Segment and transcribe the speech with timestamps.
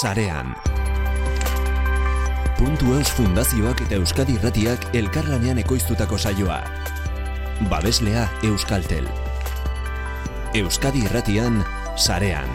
[0.00, 0.54] sarean.
[2.58, 6.62] Puntu Eus Fundazioak eta Euskadi Irratiak elkarlanean ekoiztutako saioa.
[7.70, 9.06] Babeslea Euskaltel.
[10.54, 11.62] Euskadi Irratian,
[11.96, 12.50] sarean.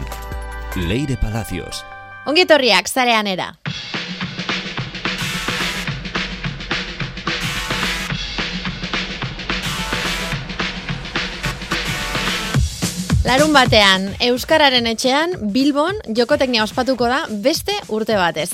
[0.76, 1.84] Leire Palacios.
[2.26, 3.54] Ongitorriak, zarean era.
[13.30, 18.48] Larun batean, Euskararen etxean, Bilbon, jokoteknia ospatuko da beste urte batez.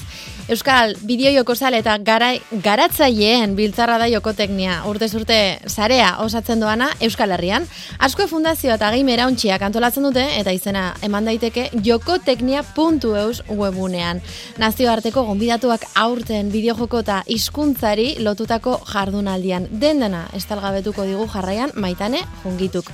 [0.53, 7.33] Euskal bideo joko eta garai, garatzaileen biltzarra da jokoteknia urte urte zarea osatzen doana Euskal
[7.33, 7.65] Herrian.
[7.99, 14.21] Asko fundazio eta gehi merauntxiak antolatzen dute eta izena eman daiteke jokoteknia.eus webunean.
[14.59, 19.69] Nazioarteko gonbidatuak aurten bideo joko eta izkuntzari lotutako jardunaldian.
[19.71, 22.93] Den dena, estalgabetuko digu jarraian maitane jungituk.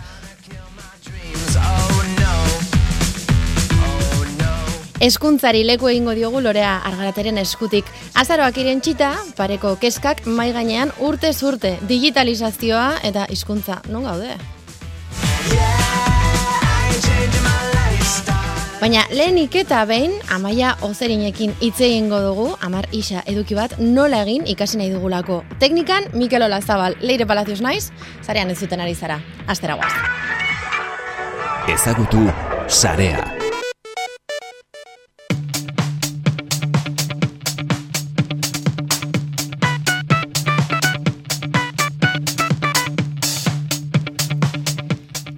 [5.02, 7.88] Eskuntzari leku egingo diogu lorea argarateren eskutik.
[8.15, 14.36] Azaroak irentxita, pareko keskak mai gainean urte zurte digitalizazioa eta hizkuntza non gaude?
[18.78, 24.47] Baina lehenik eta behin, amaia ozerinekin hitz egingo dugu, amar isa eduki bat nola egin
[24.47, 25.42] ikasi nahi dugulako.
[25.59, 27.91] Teknikan, Mikel Olazabal, leire palazios naiz,
[28.22, 29.19] zarean ez zuten ari zara.
[29.47, 30.41] Astera guaz.
[31.68, 32.27] Ezagutu,
[32.66, 33.22] Sarea.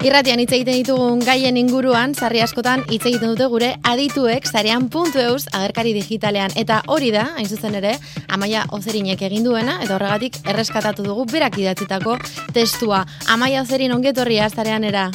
[0.05, 5.21] Irratian hitz egiten ditugun gaien inguruan, sarri askotan hitz egiten dute gure adituek zarean puntu
[5.21, 6.57] eus agerkari digitalean.
[6.57, 7.99] Eta hori da, hain zuzen ere,
[8.33, 12.17] amaia ozerinek egin duena, eta horregatik erreskatatu dugu berak idatzitako
[12.57, 13.05] testua.
[13.29, 15.11] Amaia ozerin ongetorria zarean era.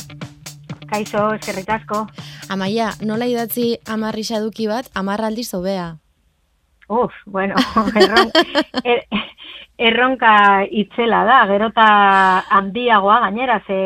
[0.89, 2.03] Kaixo, eskerrik asko.
[2.49, 5.89] Amaia, nola idatzi amarrisa duki bat, amarraldi zobea?
[6.89, 7.55] Uf, bueno,
[8.01, 8.31] erron,
[8.83, 9.03] er,
[9.77, 10.31] erronka
[10.65, 11.89] itzela da, gerota
[12.57, 13.78] handiagoa gainera, ze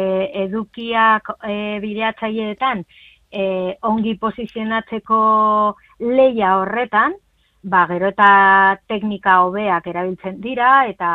[0.46, 2.86] edukiak e, bideatzaileetan
[3.34, 3.44] e,
[3.92, 5.20] ongi posizionatzeko
[6.00, 7.20] leia horretan,
[7.64, 8.32] ba, gero eta
[8.88, 11.12] teknika hobeak erabiltzen dira eta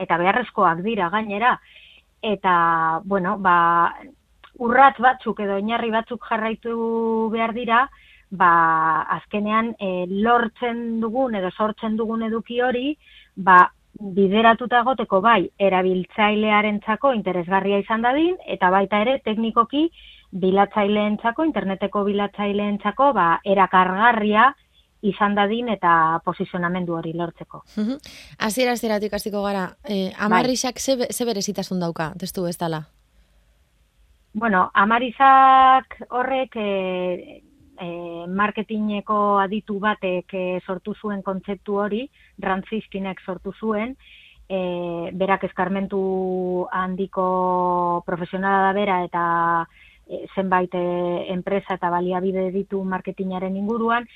[0.00, 1.56] eta beharrezkoak dira gainera.
[2.20, 3.94] Eta, bueno, ba,
[4.60, 7.82] urrat batzuk edo inarri batzuk jarraitu behar dira,
[8.30, 8.52] ba,
[9.18, 12.94] azkenean e, lortzen dugun edo sortzen dugun eduki hori,
[13.36, 13.64] ba,
[14.00, 19.88] bideratuta egoteko bai erabiltzailearentzako interesgarria izan dadin eta baita ere teknikoki
[20.30, 24.52] bilatzaileentzako interneteko bilatzaileentzako ba erakargarria
[25.02, 27.62] izan dadin eta posizionamendu hori lortzeko.
[28.38, 31.08] Hasiera hasieratik hasiko gara, eh amarrisak bai.
[31.10, 32.84] ze berezitasun dauka, testu ez dela.
[34.32, 37.42] Bueno, amarizak horrek e,
[37.82, 37.86] e,
[38.30, 42.04] marketingeko aditu batek e, sortu zuen kontzeptu hori,
[42.38, 43.96] Rantzizkinek sortu zuen,
[44.46, 44.60] e,
[45.18, 46.02] berak eskarmentu
[46.70, 49.24] handiko profesionala da bera eta
[50.06, 54.06] e, zenbait enpresa eta baliabide ditu marketingaren inguruan,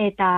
[0.00, 0.30] eta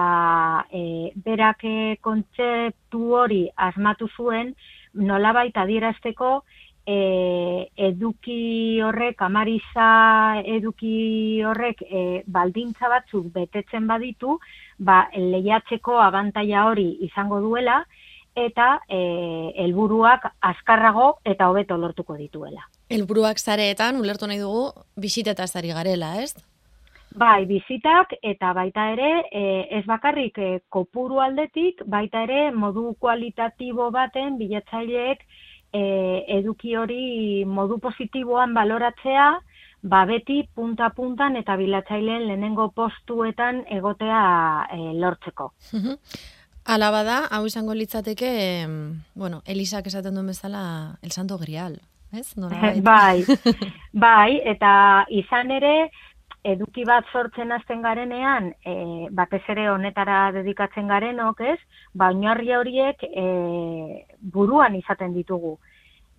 [0.75, 1.63] e, berak
[2.03, 4.57] kontzeptu hori asmatu zuen,
[4.95, 6.41] nolabait adierazteko,
[6.91, 9.89] e, eduki horrek, amariza
[10.57, 14.39] eduki horrek e, baldintza batzuk betetzen baditu,
[14.79, 17.81] ba, lehiatzeko abantaia hori izango duela,
[18.41, 19.01] eta e,
[19.65, 22.67] helburuak azkarrago eta hobeto lortuko dituela.
[22.91, 26.35] Helburuak zareetan, ulertu nahi dugu, bisiteta zari garela, ez?
[27.11, 29.43] Bai, bizitak eta baita ere, e,
[29.79, 35.25] ez bakarrik e, kopuru aldetik, baita ere modu kualitatibo baten bilatzaileek
[35.73, 39.31] e, eduki hori modu positiboan baloratzea,
[39.83, 45.53] ba beti punta-puntan eta bilatzaileen lehenengo postuetan egotea e, lortzeko.
[46.71, 48.67] Ala bada, hau izango litzateke,
[49.15, 51.81] bueno, Elisak esaten duen bezala, el santo grial,
[52.13, 52.35] ez?
[52.83, 53.25] bai,
[53.93, 55.91] bai, eta izan ere,
[56.45, 61.59] eduki bat sortzen hasten garenean, e, batez ere honetara dedikatzen garenok, ez?
[61.93, 63.27] Ba, oinarri horiek e,
[64.21, 65.59] buruan izaten ditugu.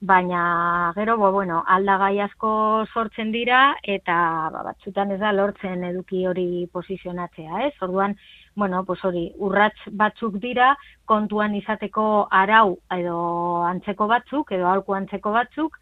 [0.01, 2.51] Baina, gero, bo, bueno, aldagai asko
[2.91, 4.15] sortzen dira, eta
[4.49, 7.75] ba, batzutan ez da lortzen eduki hori posizionatzea, ez?
[7.85, 8.15] Orduan,
[8.55, 10.71] bueno, pues hori, urrats batzuk dira,
[11.05, 12.05] kontuan izateko
[12.39, 13.19] arau edo
[13.67, 15.77] antzeko batzuk, edo alku antzeko batzuk,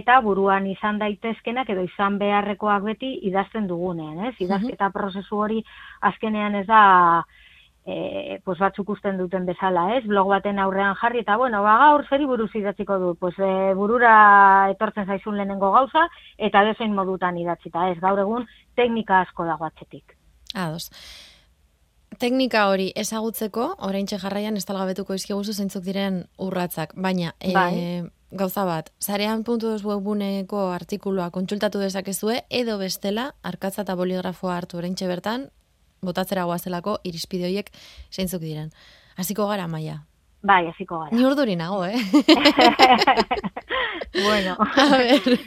[0.00, 4.34] eta buruan izan daitezkenak edo izan beharrekoak beti idazten dugunean, ez?
[4.42, 5.62] Idazketa prozesu hori
[6.10, 6.82] azkenean ez da
[7.84, 10.04] e, pues batzuk usten duten bezala, ez?
[10.06, 14.70] Blog baten aurrean jarri eta bueno, ba gaur zeri buruz idatziko du, pues e, burura
[14.70, 16.06] etortzen zaizun lehenengo gauza
[16.38, 17.98] eta dezein modutan idatzita, ez?
[18.00, 18.46] Gaur egun
[18.76, 20.16] teknika asko dago atzetik.
[20.54, 20.90] Ados.
[22.20, 28.10] teknika hori ezagutzeko, oraintxe jarraian ez talgabetuko izkiguzu zeintzuk diren urratzak, baina e, Bai.
[28.30, 35.08] gauza bat, zarean puntu webguneko artikulua kontsultatu dezakezue, edo bestela, arkatza eta boligrafoa hartu oraintxe
[35.08, 35.48] bertan,
[36.02, 37.68] botatzera goazelako irizpide horiek
[38.10, 38.72] zeintzuk diren.
[39.18, 40.00] Hasiko gara, maia.
[40.42, 41.14] Bai, hasiko gara.
[41.14, 41.94] Ni urduri nago, eh?
[44.26, 45.38] bueno, A ver.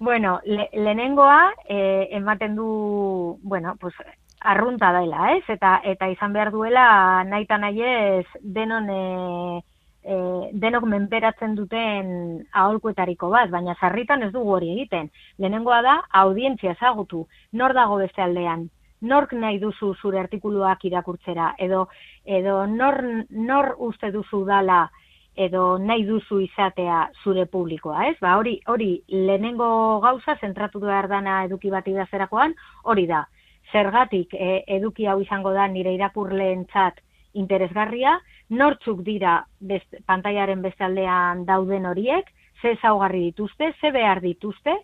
[0.00, 3.94] bueno, le, lehenengoa eh, ematen du, bueno, pues
[4.40, 5.44] arrunta daila, ez?
[5.48, 9.62] Eta eta izan behar duela naita nahiez denon e,
[10.02, 10.16] e,
[10.52, 15.12] denok menperatzen duten aholkuetariko bat, baina sarritan ez dugu hori egiten.
[15.38, 18.68] Lehenengoa da audientzia ezagutu, nor dago beste aldean,
[19.04, 21.86] nork nahi duzu zure artikuluak irakurtzera, edo
[22.24, 24.88] edo nor, nor uste duzu dala
[25.36, 28.16] edo nahi duzu izatea zure publikoa, ez?
[28.22, 32.54] Ba, hori, hori lehenengo gauza zentratu behar dana eduki bat idazterakoan,
[32.84, 33.24] hori da.
[33.72, 37.00] Zergatik e, eduki hau izango da nire irakurleentzat
[37.34, 38.18] interesgarria,
[38.50, 42.30] nortzuk dira best, pantaiaren bestaldean dauden horiek,
[42.62, 44.76] ze ezaugarri dituzte, ze behar dituzte,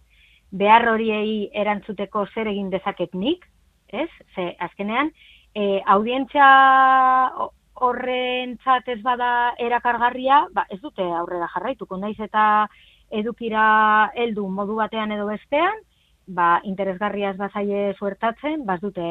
[0.51, 3.47] behar horiei erantzuteko zer egin dezaket nik,
[3.93, 4.09] ez?
[4.35, 5.11] Ze azkenean,
[5.55, 6.47] e, audientzia
[7.37, 12.69] ho- horrentzat ez bada erakargarria, ba, ez dute aurrera jarraituko, naiz eta
[13.11, 15.81] edukira heldu modu batean edo bestean,
[16.27, 19.07] ba, interesgarria ez bazaie suertatzen, ba, ez dute,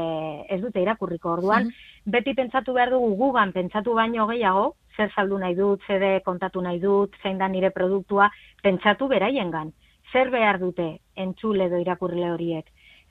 [0.50, 1.68] ez dute irakurriko orduan,
[2.06, 6.80] beti pentsatu behar dugu gugan pentsatu baino gehiago, zer saldu nahi dut, zer kontatu nahi
[6.80, 8.30] dut, zein da nire produktua,
[8.64, 9.74] pentsatu beraiengan.
[10.14, 12.66] Zer behar dute entzule edo irakurle horiek?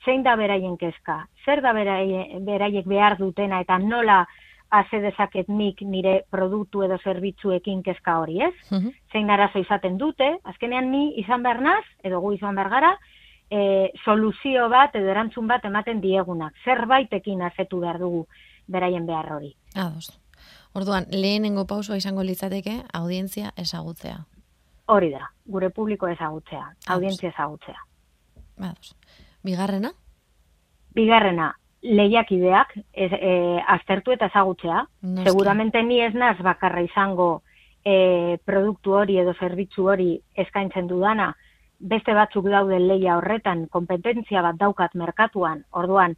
[0.05, 1.27] Zein da beraien kezka?
[1.45, 4.27] Zer da beraie, beraiek behar dutena eta nola
[4.71, 8.55] haze dezaket nik nire produktu edo zerbitzuekin kezka hori, ez?
[8.71, 8.89] Mhm.
[9.13, 12.93] zein arazo izaten dute, azkenean ni izan behar naz, edo gu izan behar gara,
[13.51, 16.55] e, soluzio bat edo erantzun bat ematen diegunak.
[16.65, 18.27] Zerbaitekin azetu behar dugu
[18.67, 19.55] beraien behar hori.
[19.75, 20.21] Ados.
[20.75, 24.19] Orduan, lehenengo pausua izango litzateke audientzia ezagutzea.
[24.87, 27.81] Hori da, gure publiko ezagutzea, audientzia ezagutzea.
[28.59, 28.95] Ados.
[29.49, 29.93] Bigarrena?
[30.97, 31.49] Bigarrena,
[31.83, 33.35] lehiakideak ez, e,
[33.77, 34.85] aztertu eta ezagutzea.
[35.03, 35.31] Noski.
[35.31, 37.43] Seguramente ni ez naz bakarra izango
[37.85, 40.11] e, produktu hori edo zerbitzu hori
[40.45, 41.31] eskaintzen dudana,
[41.79, 46.17] beste batzuk daude leia horretan, kompetentzia bat daukat merkatuan, orduan,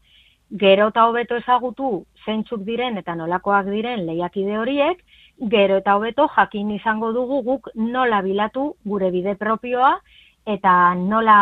[0.51, 1.91] gero eta hobeto ezagutu
[2.25, 5.05] zeintzuk diren eta nolakoak diren lehiakide horiek,
[5.53, 9.93] gero eta hobeto jakin izango dugu guk nola bilatu gure bide propioa
[10.47, 11.37] eta nola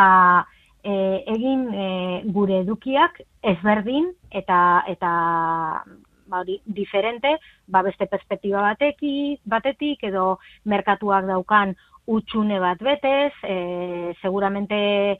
[0.84, 1.86] e, egin e,
[2.34, 3.20] gure edukiak
[3.54, 5.12] ezberdin eta eta
[6.28, 11.74] ba hori diferente, ba beste perspektiba batetik, batetik edo merkatuak daukan
[12.08, 15.18] utxune bat betez, e, seguramente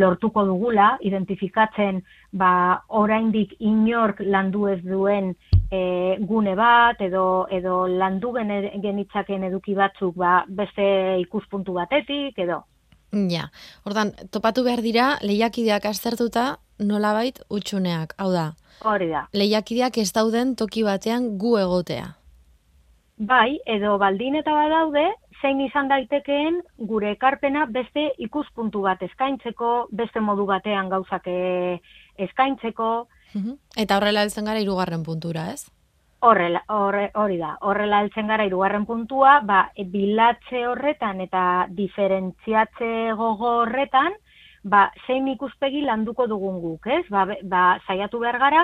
[0.00, 2.00] lortuko dugula, identifikatzen
[2.32, 5.34] ba, oraindik inork landu ez duen
[5.70, 10.86] e, gune bat, edo, edo landu genitzaken eduki batzuk ba, beste
[11.24, 12.62] ikuspuntu batetik, edo.
[13.30, 13.50] Ja.
[13.86, 18.14] Ordan, topatu behar dira lehiakideak aztertuta nolabait utxuneak.
[18.18, 18.52] Hau da,
[18.84, 19.26] Hori da.
[19.32, 22.16] lehiakideak ez dauden toki batean gu egotea.
[23.16, 25.04] Bai, edo baldin eta badaude,
[25.40, 31.78] zein izan daitekeen gure ekarpena beste ikuspuntu bat eskaintzeko, beste modu batean gauzak eh,
[32.18, 33.56] eskaintzeko, Mhm.
[33.82, 35.64] Eta horrela heltzen gara hirugarren puntura, ez?
[36.24, 39.58] Horrela, horre, hori da, horrela heltzen gara hirugarren puntua, ba,
[39.92, 41.42] bilatze horretan eta
[41.80, 42.88] diferentziatze
[43.18, 44.16] gogo horretan,
[44.64, 47.02] ba, zein ikuspegi landuko dugun guk, ez?
[47.12, 48.62] Ba, ba, saiatu behar gara,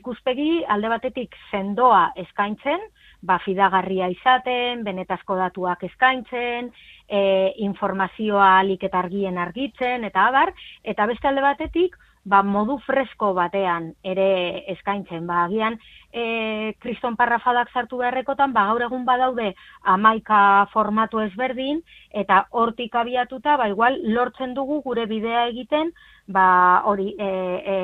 [0.00, 2.82] ikuspegi alde batetik sendoa eskaintzen,
[3.22, 6.72] ba, fidagarria izaten, benetazko datuak eskaintzen,
[7.06, 7.22] e,
[7.68, 10.50] informazioa alik eta argien argitzen, eta abar,
[10.82, 11.94] eta beste alde batetik,
[12.26, 14.28] ba, modu fresko batean ere
[14.74, 15.26] eskaintzen.
[15.28, 15.78] Ba, agian,
[16.10, 19.52] e, kriston parrafadak sartu beharrekotan, ba, gaur egun badaude
[19.94, 20.40] amaika
[20.72, 21.80] formatu ezberdin,
[22.10, 25.94] eta hortik abiatuta, ba, igual, lortzen dugu gure bidea egiten,
[26.26, 26.48] ba,
[26.84, 27.30] hori, e,
[27.76, 27.78] e,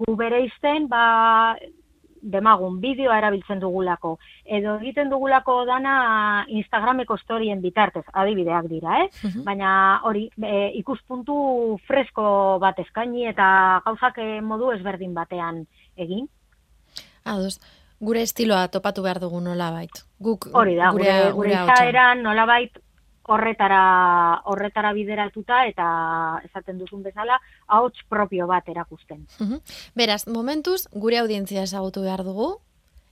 [0.00, 1.04] gu bere izten, ba,
[2.22, 9.08] demagun, bideoa erabiltzen dugulako, edo egiten dugulako dana Instagrameko storien bitartez, adibideak dira, eh?
[9.24, 9.44] Mhm.
[9.44, 9.72] Baina
[10.04, 15.64] hori, e, ikuspuntu fresko bat eskaini eta gauzak eh, modu ezberdin batean
[15.96, 16.28] egin.
[17.24, 17.60] Ados,
[18.00, 20.04] gure estiloa topatu behar dugu nolabait.
[20.20, 21.74] Guk Hori da, gure, gure, gure ahotsa.
[21.84, 22.78] izaeran nolabait
[23.28, 25.86] horretara, horretara bideratuta eta
[26.44, 29.26] esaten duzun bezala, ahots propio bat erakusten.
[29.94, 32.54] Beraz, momentuz, gure audientzia ezagutu behar dugu,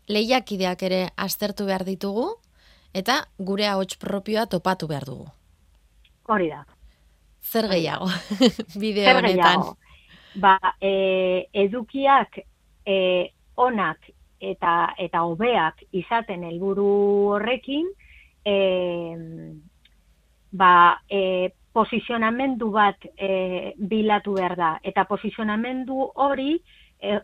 [0.09, 2.31] lehiakideak ere aztertu behar ditugu,
[2.95, 5.29] eta gure ahots propioa topatu behar dugu.
[6.29, 6.65] Hori da.
[7.45, 8.09] Zer gehiago,
[8.83, 9.37] bideo Zer honetan.
[9.37, 9.77] gehiago?
[10.39, 12.41] Ba, e, edukiak
[12.87, 12.99] e,
[13.57, 16.91] onak eta eta hobeak izaten helburu
[17.35, 17.89] horrekin
[18.45, 18.55] e,
[20.51, 24.71] ba, e, posizionamendu bat e, bilatu behar da.
[24.83, 26.57] Eta posizionamendu hori
[27.01, 27.19] e,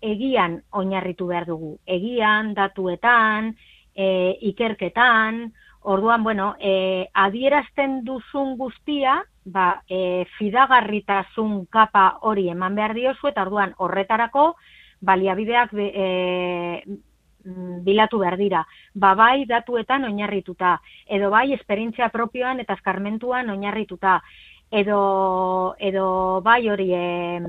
[0.00, 1.76] egian oinarritu behar dugu.
[1.86, 3.54] Egian datuetan
[3.94, 5.50] e, ikerketan.
[5.82, 13.46] Orduan bueno e, adierazten duzun guztia ba, e, fidagarritasun kapa hori eman behar diozu eta
[13.46, 14.54] orduan horretarako
[15.00, 17.00] baliabideak be, e,
[17.44, 18.66] bilatu behar dira.
[18.94, 24.20] Ba bai datuetan oinarrituta, edo bai esperientzia propioan eta eskarmentuan oinarrituta,
[24.70, 27.40] edo, edo bai hori e,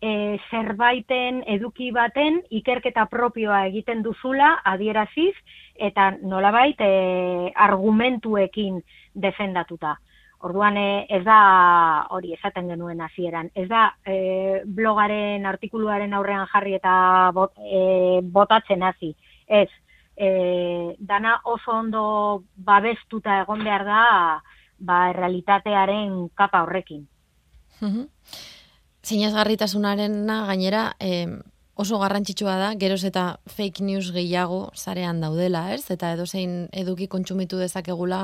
[0.00, 0.12] e,
[0.50, 5.34] zerbaiten eduki baten ikerketa propioa egiten duzula adieraziz
[5.76, 8.80] eta nolabait e, argumentuekin
[9.14, 9.98] defendatuta.
[10.40, 13.50] Orduan eh, ez da hori esaten genuen hasieran.
[13.54, 16.94] Ez da e, blogaren artikuluaren aurrean jarri eta
[17.36, 19.12] bot, e, botatzen hasi.
[19.50, 19.68] Ez,
[20.16, 22.02] e, dana oso ondo
[22.54, 24.04] babestuta egon behar da
[24.78, 27.08] ba, realitatearen kapa horrekin.
[29.02, 31.26] Zinez garritasunaren gainera e,
[31.74, 35.86] oso garrantzitsua da, geroz eta fake news gehiago zarean daudela, ez?
[35.90, 38.20] Eta edozein eduki kontsumitu dezakegula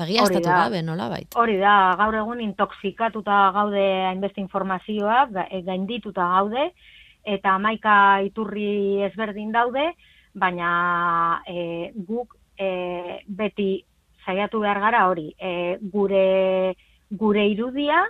[0.00, 1.34] Begiaztatu gabe, nola bait?
[1.36, 5.26] Hori da, gaur egun intoxikatuta gaude hainbeste informazioa,
[5.66, 6.70] gaindituta gaude,
[7.26, 9.90] eta amaika iturri ezberdin daude,
[10.34, 13.84] baina e, guk e, beti
[14.24, 16.76] saiatu behar gara hori, e, gure,
[17.10, 18.04] gure irudia,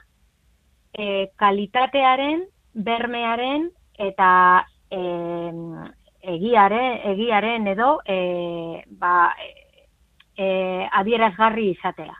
[0.93, 5.00] e, kalitatearen, bermearen, eta e,
[6.35, 9.33] egiaren, egiaren edo, e, ba,
[10.37, 12.17] e, adierazgarri izatea.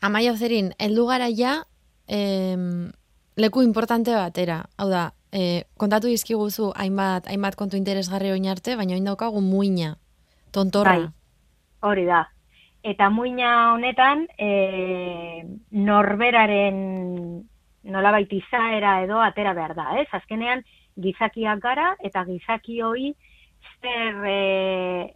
[0.00, 1.60] Amaia zerin, eldu gara ja,
[3.38, 8.96] leku importante batera, hau da, e, kontatu izkiguzu hainbat, hainbat kontu interesgarri oin arte, baina
[8.96, 9.94] oin daukagu muina,
[10.52, 10.96] tontorra.
[10.96, 11.08] Bai,
[11.90, 12.24] hori da.
[12.82, 16.78] Eta muina honetan, e, norberaren
[17.88, 20.06] nola baita izaera edo atera behar da, ez?
[20.12, 20.62] Azkenean,
[20.98, 23.12] gizakiak gara, eta gizaki hoi
[23.80, 25.14] zer e,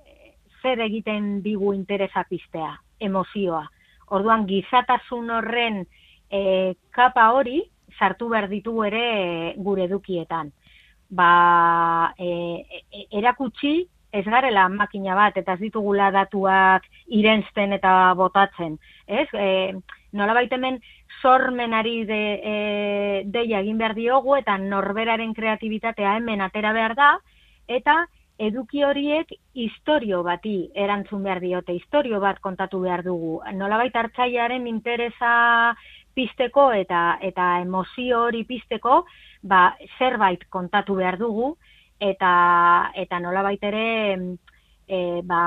[0.63, 3.65] zer egiten digu interesa piztea, emozioa.
[4.13, 5.83] Orduan gizatasun horren
[6.31, 7.63] e, kapa hori
[7.99, 10.53] sartu behar ditu ere gure edukietan.
[11.11, 12.29] Ba, e,
[12.91, 13.83] e, erakutsi
[14.13, 18.79] ez garela makina bat eta ez ditugula datuak irensten eta botatzen.
[19.07, 19.29] Ez?
[19.33, 19.75] E,
[20.13, 20.81] nola baitemen
[21.23, 22.23] sormenari de,
[22.53, 22.57] e,
[23.25, 27.13] deia egin behar diogu eta norberaren kreatibitatea hemen atera behar da
[27.69, 28.03] eta
[28.43, 33.41] eduki horiek historio bati erantzun behar diote, historio bat kontatu behar dugu.
[33.55, 35.75] Nolabait hartzailearen interesa
[36.15, 39.03] pisteko eta eta emozio hori pisteko,
[39.43, 41.55] ba, zerbait kontatu behar dugu
[42.01, 42.33] eta
[42.99, 43.87] eta nolabait ere
[44.89, 45.43] e, ba,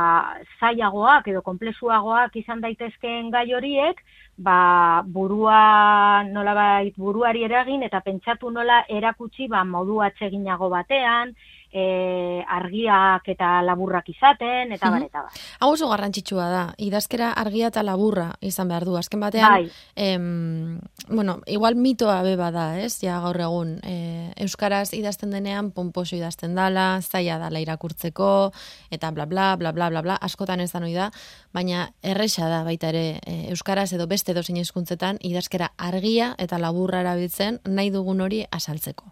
[0.60, 4.00] zaiagoak edo konplezuagoak izan daitezkeen gai horiek,
[4.38, 11.36] ba, burua nolabait buruari eragin eta pentsatu nola erakutsi ba, modu atseginago batean,
[11.76, 15.26] e, argiak eta laburrak izaten, eta mm eta
[15.60, 18.96] Hau oso garrantzitsua da, idazkera argia eta laburra izan behar du.
[18.96, 19.72] Azken batean, bai.
[19.96, 20.80] em,
[21.10, 22.96] bueno, igual mitoa beba da, ez?
[23.02, 28.52] Ja gaur egun, e, Euskaraz idazten denean, pomposo idazten dala, zaila dala irakurtzeko,
[28.90, 31.12] eta bla bla, bla bla, bla bla, askotan ez da noi da,
[31.54, 37.04] baina erresa da baita ere e, Euskaraz edo beste dozin hizkuntzetan idazkera argia eta laburra
[37.04, 39.12] erabiltzen nahi dugun hori asaltzeko.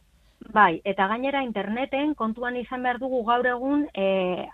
[0.54, 4.04] Bai, eta gainera interneten kontuan izan behar dugu gaur egun e,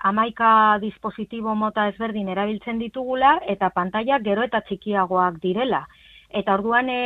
[0.10, 5.82] amaika dispositibo mota ezberdin erabiltzen ditugula eta pantalla gero eta txikiagoak direla.
[6.29, 7.01] Eta orduan e,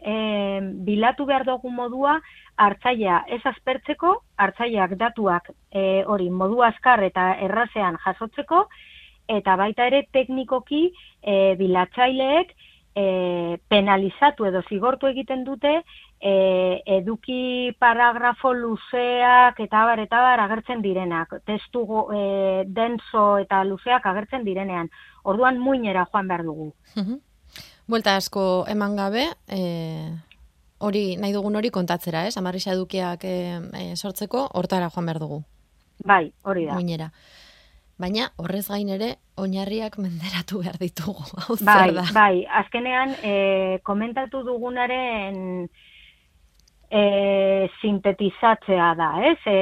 [0.00, 0.14] e,
[0.86, 2.14] bilatu behar dugu modua
[2.56, 8.64] hartzaia ez aspertzeko, hartzaileak datuak e, hori modu askar eta errazean jasotzeko,
[9.28, 10.86] eta baita ere teknikoki
[11.20, 12.56] e, bilatzaileek
[12.96, 15.82] e, penalizatu edo zigortu egiten dute
[16.20, 21.84] e, eduki paragrafo luzeak eta bar eta bar agertzen direnak, testu
[22.14, 24.90] e, denso eta luzeak agertzen direnean.
[25.24, 26.72] Orduan muinera joan behar dugu.
[27.88, 29.60] Buelta asko eman gabe, e,
[30.78, 32.36] hori nahi dugun hori kontatzera, ez?
[32.36, 33.36] Amarrisa edukiak e,
[33.74, 35.42] e, sortzeko, hortara joan behar dugu.
[36.04, 36.74] Bai, hori da.
[36.78, 37.10] Muinera.
[37.98, 41.24] Baina horrez gain ere oinarriak menderatu behar ditugu.
[41.66, 45.66] bai, bai, azkenean e, komentatu dugunaren
[46.90, 49.38] e, sintetizatzea da, ez?
[49.46, 49.56] E,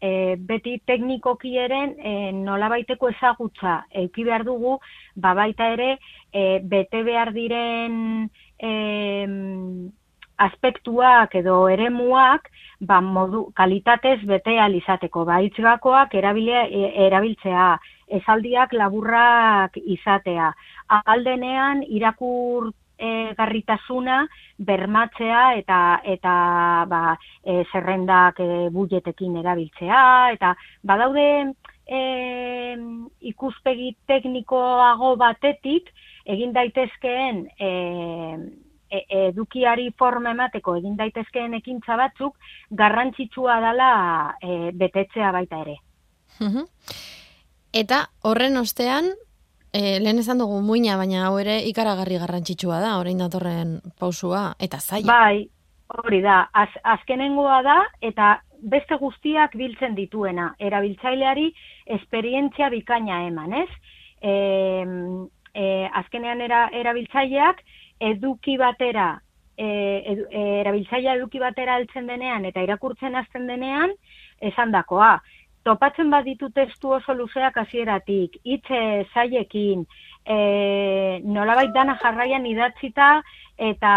[0.00, 4.78] e, beti teknikoki eren e, nola baiteko ezagutza euki behar dugu,
[5.16, 5.96] ba baita ere
[6.32, 8.72] e, bete behar diren e,
[10.44, 12.50] aspektuak edo eremuak
[12.80, 15.24] ba, modu, kalitatez bete izateko.
[15.24, 20.52] Ba, itzgakoak erabilia, e, erabiltzea, esaldiak laburrak izatea.
[20.88, 24.24] Aldenean irakur e, garritasuna
[24.58, 26.34] bermatzea eta eta
[26.88, 27.02] ba,
[27.44, 30.02] e, zerrendak e, buletekin erabiltzea
[30.34, 31.28] eta badaude
[31.86, 32.00] e,
[33.32, 35.90] ikuspegi teknikoago batetik
[36.24, 37.70] egin daitezkeen e,
[38.90, 42.38] e, edukiari forma emateko egin daitezkeen ekintza batzuk
[42.70, 43.90] garrantzitsua dela
[44.40, 45.78] e, betetzea baita ere.
[47.74, 49.12] Eta horren ostean,
[49.74, 54.78] e, lehen esan dugu muina, baina hau ere ikaragarri garrantzitsua da, orain datorren pausua, eta
[54.78, 55.10] zaila.
[55.10, 55.48] Bai,
[56.04, 58.36] hori da, az, azkenengoa da, eta
[58.70, 61.50] beste guztiak biltzen dituena, erabiltzaileari
[61.98, 63.68] esperientzia bikaina eman, ez?
[64.22, 64.32] E,
[65.52, 65.66] e,
[66.00, 67.60] azkenean era, erabiltzaileak
[68.14, 69.10] eduki batera,
[69.58, 69.66] e,
[70.14, 73.92] edu, e, erabiltzailea eduki batera altzen denean eta irakurtzen hasten denean,
[74.40, 75.18] esan dakoa,
[75.64, 78.80] topatzen baditu testu oso luzeak hasieratik, hitze
[79.14, 79.86] zaiekin,
[80.26, 83.08] e, nolabait dana jarraian idatzita
[83.56, 83.94] eta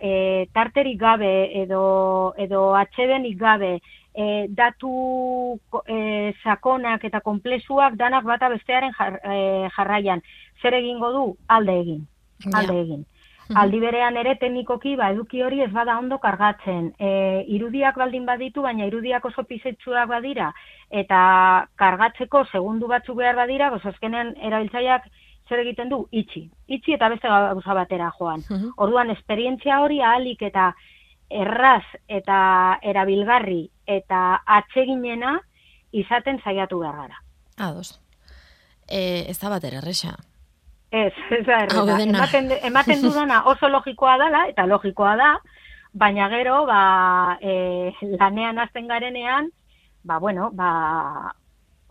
[0.00, 3.78] e, tarterik gabe edo, edo atxedenik gabe,
[4.14, 10.22] e, datu e, sakonak eta komplezuak danak bata bestearen jar, e, jarraian.
[10.62, 11.26] Zer egingo du?
[11.48, 12.06] Alde egin.
[12.52, 13.04] Alde egin.
[13.52, 16.94] Aldi berean ere teknikoki ba eduki hori ez bada ondo kargatzen.
[16.98, 20.52] E, irudiak baldin baditu, baina irudiak oso pisetsuak badira
[20.90, 21.20] eta
[21.76, 25.10] kargatzeko segundu batzuk behar badira, pues azkenean erabiltzaileak
[25.48, 26.48] zer egiten du itxi.
[26.68, 28.44] Itxi eta beste gauza batera joan.
[28.76, 30.72] Orduan esperientzia hori ahalik eta
[31.28, 35.38] erraz eta erabilgarri eta atseginena
[35.92, 37.20] izaten saiatu behar gara.
[37.58, 38.00] Ados.
[38.88, 40.16] Eh, ez da batera erresa.
[40.94, 41.98] Ez, ez da, erreta.
[42.04, 45.30] Ematen, ematen dudana oso logikoa dela, eta logikoa da,
[45.90, 49.48] baina gero, ba, e, lanean azten garenean,
[50.06, 51.34] ba, bueno, ba,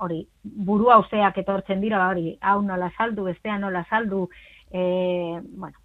[0.04, 4.30] hori, buru hauzeak etortzen dira, ba, hori, hau nola saldu, bestea nola saldu,
[4.72, 4.84] e,
[5.52, 5.76] bueno.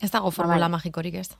[0.00, 1.30] Ez dago formula ba, magikorik ez?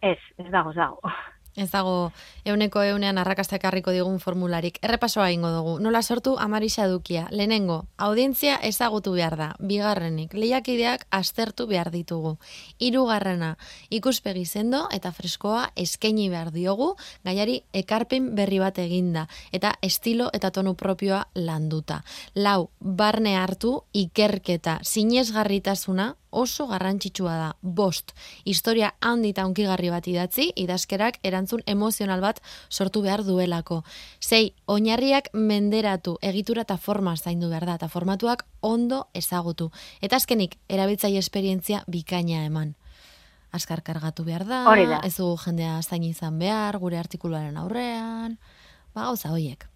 [0.00, 1.12] Ez, ez dago, ez dago.
[1.56, 2.12] Ez dago
[2.46, 4.78] euneko eunean arrakastak harriko digun formularik.
[4.86, 5.72] Errepasoa ingo dugu.
[5.82, 7.26] Nola sortu amarisa edukia.
[7.30, 9.48] Lehenengo, audientzia ezagutu behar da.
[9.58, 12.36] Bigarrenik, lehiakideak aztertu behar ditugu.
[12.78, 13.56] Hirugarrena,
[13.90, 19.26] ikuspegi zendo eta freskoa eskaini behar diogu, gaiari ekarpen berri bat eginda.
[19.52, 22.04] Eta estilo eta tonu propioa landuta.
[22.34, 27.48] Lau, barne hartu, ikerketa, sinesgarritasuna, oso garrantzitsua da.
[27.62, 28.12] Bost,
[28.44, 33.82] historia handi eta unkigarri bat idatzi, idazkerak erantzun emozional bat sortu behar duelako.
[34.20, 39.70] Sei, oinarriak menderatu, egitura eta forma zaindu behar da, eta formatuak ondo ezagutu.
[40.00, 42.74] Eta azkenik, erabiltzai esperientzia bikaina eman.
[43.52, 44.62] Azkar kargatu behar da,
[45.02, 48.38] ez dugu jendea zain izan behar, gure artikuluaren aurrean,
[48.94, 49.69] ba, gauza hoiek.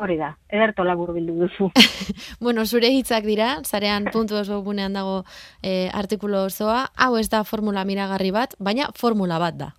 [0.00, 1.70] Hori da, ederto labur bildu duzu.
[2.44, 5.22] bueno, zure hitzak dira, zarean puntu oso gunean dago
[5.62, 9.70] e, artikulo osoa, hau ez da formula miragarri bat, baina formula bat da.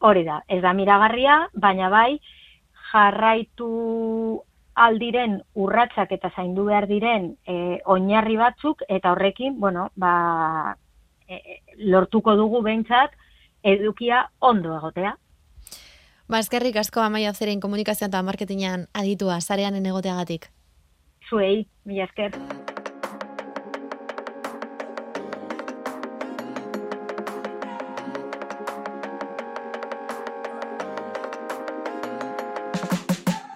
[0.00, 2.18] Hori da, ez da miragarria, baina bai,
[2.92, 3.70] jarraitu
[4.78, 10.76] aldiren urratsak eta zaindu behar diren e, oinarri batzuk, eta horrekin, bueno, ba,
[11.26, 13.16] e, lortuko dugu behintzat,
[13.62, 15.16] edukia ondo egotea.
[16.28, 20.50] Ba, eskerrik asko amaia zerein komunikazioan eta marketingan aditua, zarean enegoteagatik.
[21.28, 22.36] Zuei, mila esker.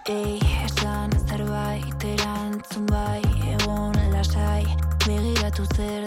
[0.09, 3.21] Ei, esan zerbait erantzun bai,
[3.53, 4.65] egon lasai,
[5.05, 6.02] begiratu zer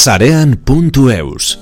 [0.00, 1.59] Sarean.eus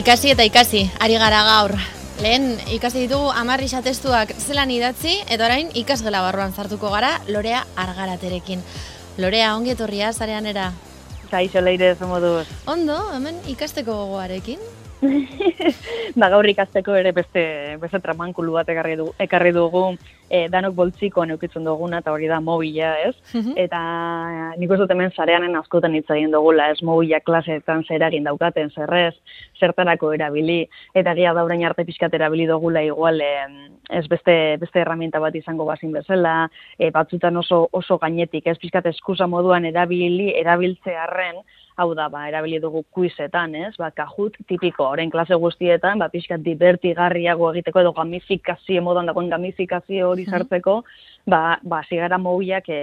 [0.00, 1.74] Ikasi eta ikasi, ari gara gaur.
[2.24, 8.62] Lehen ikasi ditugu amarri testuak zelan idatzi, eta orain ikasgela barruan zartuko gara Lorea Argaraterekin.
[9.18, 10.72] Lorea, ongi etorria zarean era?
[11.30, 12.46] Kaixo leire moduz.
[12.66, 14.58] Ondo, hemen ikasteko gogoarekin?
[16.20, 17.42] ba, gaur ikasteko ere beste,
[17.80, 19.84] beste tramankulu bat ekarri, du, ekarri dugu
[20.30, 23.14] e, danok boltziko neukitzen duguna, eta hori da mobila, ez?
[23.34, 23.56] Mhm.
[23.64, 23.80] Eta
[24.60, 29.14] nik uste hemen zareanen askotan hitz egin dugula, ez mobila klaseetan zer egin daukaten, zerrez,
[29.58, 30.62] zertarako erabili,
[30.94, 35.92] eta gia daurain arte pixkat erabili dugula igual, ez beste, beste herramienta bat izango bazin
[35.96, 41.42] bezala, e, batzutan oso, oso gainetik, ez pixkat eskusa moduan erabili, erabiltze arren,
[41.80, 43.72] hau da, ba, erabili dugu kuizetan, ez?
[43.80, 50.10] Ba, kajut tipiko, orain klase guztietan, ba, pixkat divertigarriago egiteko edo gamifikazio, modan dagoen gamifikazio
[50.10, 50.80] hori sartzeko,
[51.30, 52.82] ba, ba, zigara mobiak e,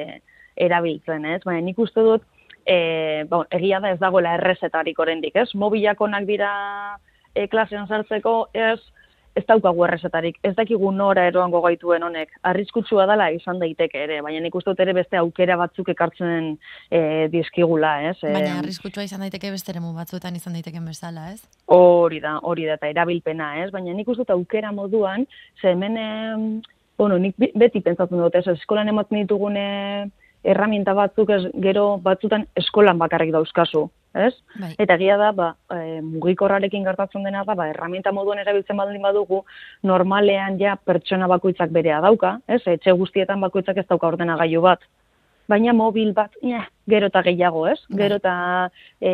[0.68, 1.42] erabiltzen, ez?
[1.46, 2.26] Baina nik uste dut,
[2.66, 5.50] e, ba, egia da ez dagoela errezetarik oraindik, ez?
[5.54, 6.52] Mobilak onak dira
[7.36, 8.80] e, klasean sartzeko, ez?
[9.38, 14.42] Ez daukagu errezetarik, ez dakigu nora eroango gaituen honek, arriskutsua dela izan daiteke ere, baina
[14.44, 16.56] nik uste ere beste aukera batzuk ekartzen
[16.90, 17.02] e,
[17.34, 18.18] dizkigula, ez?
[18.24, 21.44] Baina arriskutsua izan daiteke beste ere batzuetan izan daiteken bezala, ez?
[21.74, 23.70] Hori da, hori da, eta erabilpena, ez?
[23.76, 25.28] Baina nik uste aukera moduan,
[25.62, 26.64] ze hemen,
[26.98, 28.48] bueno, nik beti pentsatzen dut, ez?
[28.58, 29.68] Eskolan ematen ditugune
[30.48, 33.88] erraminta batzuk, ez, gero batzutan eskolan bakarrik dauzkazu,
[34.26, 34.34] ez?
[34.60, 34.74] Bai.
[34.82, 39.44] Eta egia da, ba, e, mugikorrarekin gertatzen dena da, ba, erraminta moduan erabiltzen baldin badugu,
[39.84, 42.62] normalean ja pertsona bakoitzak berea dauka, ez?
[42.66, 44.86] Etxe guztietan bakoitzak ez dauka ordenagailu bat
[45.48, 47.78] baina mobil bat, ja, gero eta gehiago, ez?
[47.90, 47.98] Bai.
[48.04, 48.34] Gero eta
[49.00, 49.12] e,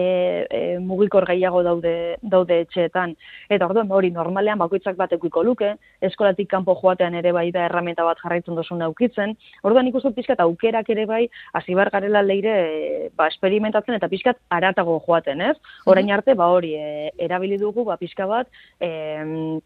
[0.50, 3.16] e, mugikor gehiago daude, daude etxeetan.
[3.54, 8.06] Eta orduan, hori normalean bakoitzak bat ekuiko luke, eskolatik kanpo joatean ere bai da erramenta
[8.08, 9.36] bat jarraitzen duzun aukitzen.
[9.64, 15.00] Orduan ikustu pizkat aukerak ere bai, hasi garela leire e, ba, experimentatzen eta pizkat aratago
[15.06, 15.58] joaten, ez?
[15.86, 18.48] Orain arte, ba hori, e, erabili dugu, ba, pizka bat,
[18.80, 19.60] e,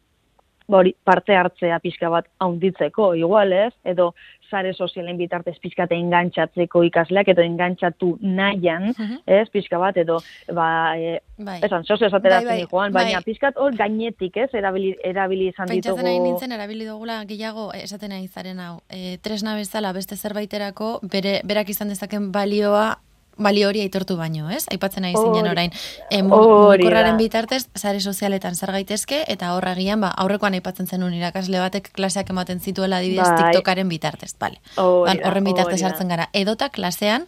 [0.68, 3.74] ba, hori, parte hartzea pizka bat haunditzeko, igual, ez?
[3.88, 4.14] Edo
[4.50, 10.20] sare sozialen bitartez pizkate engantzatzeko ikasleak edo engantzatu nahian, uh ez, pizka bat, edo,
[10.54, 11.58] ba, e, bai.
[11.64, 13.26] esan, sozio esatera bai, bai, joan, baina bai.
[13.26, 15.98] pizkat hor gainetik, ez, erabili, erabili izan ditugu.
[15.98, 21.00] Pentsatzen nahi nintzen, erabili dugula gehiago, esaten nahi zaren hau, e, tresna bezala beste zerbaiterako,
[21.04, 22.98] bere, berak izan dezaken balioa
[23.38, 24.66] bali hori aitortu baino, ez?
[24.74, 25.74] Aipatzen nahi zinen orain.
[26.10, 31.62] E, mugikorraren bitartez, sare sozialetan zer gaitezke, eta horra gian, ba, aurrekoan aipatzen zenun irakasle
[31.62, 33.38] batek klaseak ematen zituela adibidez bai.
[33.44, 34.62] TikTokaren bitartez, bale.
[34.78, 36.30] Horren bitartez hartzen gara.
[36.34, 37.28] Edota klasean,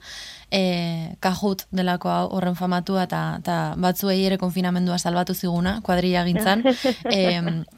[0.52, 3.22] e, kajut delako horren famatua eta,
[3.80, 6.64] batzuei ere konfinamendua salbatu ziguna, kuadrilla gintzan,
[7.16, 7.22] e,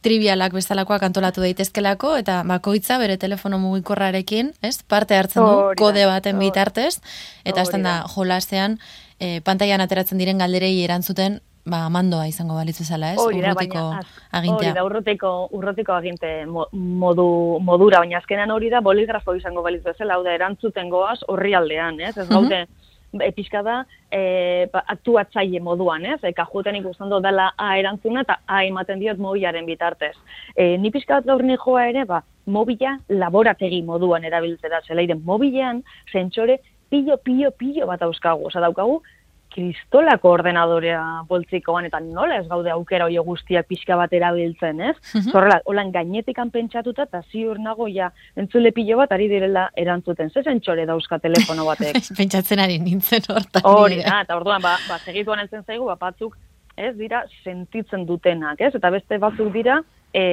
[0.05, 6.39] trivialak bestalakoak antolatu daitezkelako, eta bakoitza bere telefono mugikorrarekin, ez, parte hartzen du, kode baten
[6.41, 6.97] bitartez,
[7.45, 8.01] eta azten da.
[8.15, 8.79] jolasean,
[9.19, 13.19] e, pantailan ateratzen diren galderei erantzuten ba, mandoa izango balitz bezala, ez?
[13.21, 13.83] urrotiko
[14.31, 14.71] agintea.
[14.71, 17.25] Hori da, urrotiko, urrotiko aginte modu,
[17.61, 21.99] modura, baina azkenan hori da boligrafo izango balitz bezala, hau da, erantzuten goaz horri aldean,
[22.01, 22.15] ez?
[22.17, 22.65] Ez gaude,
[23.11, 23.63] mm -hmm.
[23.63, 26.19] da, e, ba, aktuatzaile moduan, ez?
[26.23, 30.15] Eka juten ikusten dut dela A erantzuna eta A ematen diot mobilaren bitartez.
[30.55, 36.59] E, ni pixka bat gaur joa ere, ba, mobila laborategi moduan erabiltzera, zelaiden mobilean, zentsore,
[36.89, 38.47] pilo, pilo, pilo bat auskagu.
[38.47, 39.01] Osa daukagu,
[39.51, 44.95] kristolako ordenadorea boltzikoan, eta nola ez gaude aukera hori guztiak pixka bat erabiltzen, ez?
[45.13, 50.31] Mm Zorrela, holan gainetik pentsatuta, eta ziur nago ja, entzule pilo bat ari direla erantzuten.
[50.31, 51.99] Zezen txore dauzka telefono batek?
[52.19, 53.61] Pentsatzen ari nintzen hortan.
[53.63, 56.37] Hori, eta orduan, ba, ba, segituan entzen zaigu, ba, batzuk,
[56.75, 58.73] ez, dira, sentitzen dutenak, ez?
[58.75, 59.81] Eta beste batzuk dira,
[60.13, 60.25] e,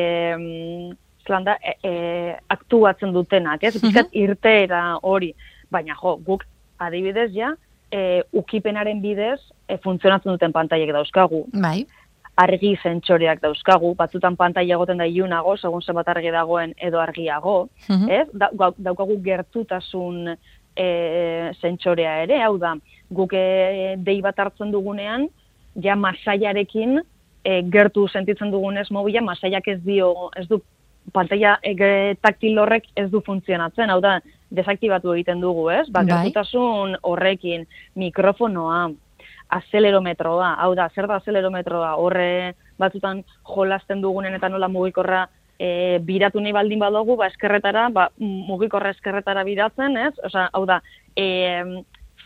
[1.27, 3.77] zlanda, e, e, aktuatzen dutenak, ez?
[3.81, 5.35] Piskat irteera hori.
[5.71, 6.47] Baina, jo, guk
[6.81, 7.53] adibidez ja,
[7.93, 11.45] e, ukipenaren bidez e, funtzionatzen duten pantaiek dauzkagu.
[11.53, 11.87] Bai.
[12.39, 17.57] Argi zentsoreak dauzkagu, batzutan pantaia egoten da iunago, segun zenbat argi dagoen edo argiago,
[17.91, 18.27] uh ez?
[18.33, 20.87] Da, daukagu gertutasun e,
[21.61, 22.77] zentsorea ere, hau da,
[23.11, 25.27] guk e, dei bat hartzen dugunean,
[25.83, 27.01] ja masaiarekin
[27.43, 30.61] e, gertu sentitzen dugunez mobila, masaiak ez dio, ez du,
[31.13, 31.75] pantaia e,
[32.23, 34.19] taktil horrek ez du funtzionatzen, hau da,
[34.51, 35.87] desaktibatu egiten dugu, ez?
[35.93, 36.33] Ba, Bai.
[37.03, 38.89] horrekin, mikrofonoa,
[39.49, 45.27] azelerometroa, hau da, zer da azelerometroa, horre batzutan jolasten dugunen eta nola mugikorra
[45.59, 50.15] e, biratu nahi baldin badugu, ba, eskerretara, ba, mugikorra eskerretara biratzen, ez?
[50.25, 50.81] Osea, hau da,
[51.17, 51.25] e,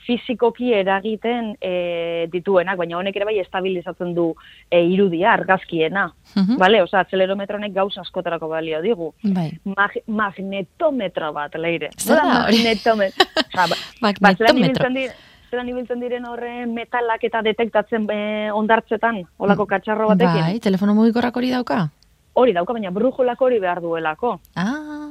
[0.07, 4.35] fizikoki eragiten e, dituenak, baina honek ere bai estabilizatzen du
[4.71, 6.09] e, irudia, argazkiena.
[6.35, 6.57] Mhm.
[6.59, 9.13] Bale, osea, azelerametro honek gauza askotarako balio digu.
[9.23, 9.51] Bai.
[9.65, 11.91] Mag magnetometro bat, leire.
[11.99, 12.59] Zer da hori?
[12.63, 13.27] Magnetometro.
[13.47, 14.59] Osea, ba, ba, Magnetometro.
[14.59, 15.15] ibiltzen dire-
[15.53, 18.21] zelan ibiltzen diren horre metalak eta detektatzen e,
[18.57, 20.41] ondartzetan, olako katxarro batekin.
[20.47, 21.89] Bai, telefono mugikorrak hori dauka?
[22.33, 24.39] Hori dauka, baina brujolak hori behar duelako.
[24.57, 25.02] Ah,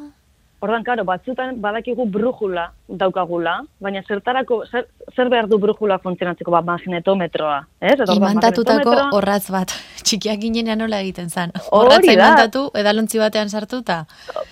[0.62, 6.62] Ordan, karo, batzutan badakigu brujula daukagula, baina zertarako, zer, zer behar du brujula funtzionatzeko, ba,
[6.62, 7.96] magnetometroa, ez?
[7.98, 9.74] Eta imantatutako horratz bat.
[10.06, 11.54] Txikiak ginenean nola egiten zan.
[11.74, 14.04] Horratza imantatu, edalontzi batean sartuta,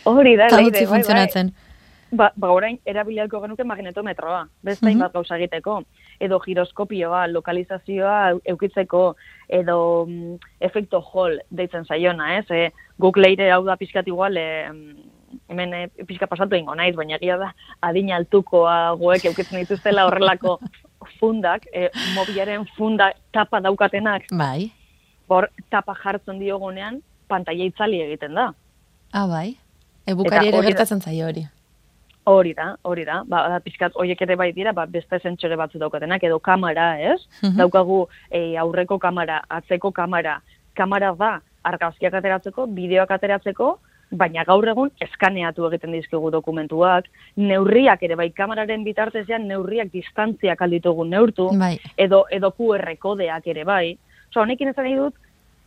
[0.09, 0.87] Hori da, leire, bai, bai.
[0.95, 1.53] funtzionatzen.
[2.09, 4.89] Ba, ba orain erabilialko genuke magnetometroa, beste Mhm.
[4.89, 5.83] hainbat gauza egiteko,
[6.19, 9.15] edo giroskopioa, lokalizazioa eukitzeko,
[9.47, 12.49] edo mm, efekto hall deitzen zaiona, ez?
[12.49, 14.71] E, guk leire hau da pixkat igual, e,
[15.49, 20.59] hemen e, pixka pasatu ingo naiz, baina egia da adina altukoa goek eukitzen dituztela horrelako
[21.19, 24.71] fundak, e, mobilaren funda tapa daukatenak, Bai.
[25.27, 28.51] hor tapa jartzen diogunean, pantaila itzali egiten da.
[29.13, 29.57] Ah, bai.
[30.09, 31.45] Ebukari ere gertatzen zaio hori.
[32.29, 33.23] Hori da, hori da.
[33.25, 37.19] Ba, da, pixkat, horiek ere bai dira, ba, beste zentsore batzu daukatenak, edo kamera, ez?
[37.41, 37.57] Mhm.
[37.61, 40.39] Daukagu e, aurreko kamera, atzeko kamera.
[40.77, 41.31] Kamera da,
[41.63, 43.71] argazkiak ateratzeko, bideoak ateratzeko,
[44.11, 47.05] baina gaur egun eskaneatu egiten dizkigu dokumentuak,
[47.37, 51.77] neurriak ere bai kameraren bitartezean neurriak distantziak alditugu neurtu, Bai.
[51.97, 53.97] edo, edo QR kodeak ere bai.
[54.29, 55.15] Osa, honekin esan nahi dut,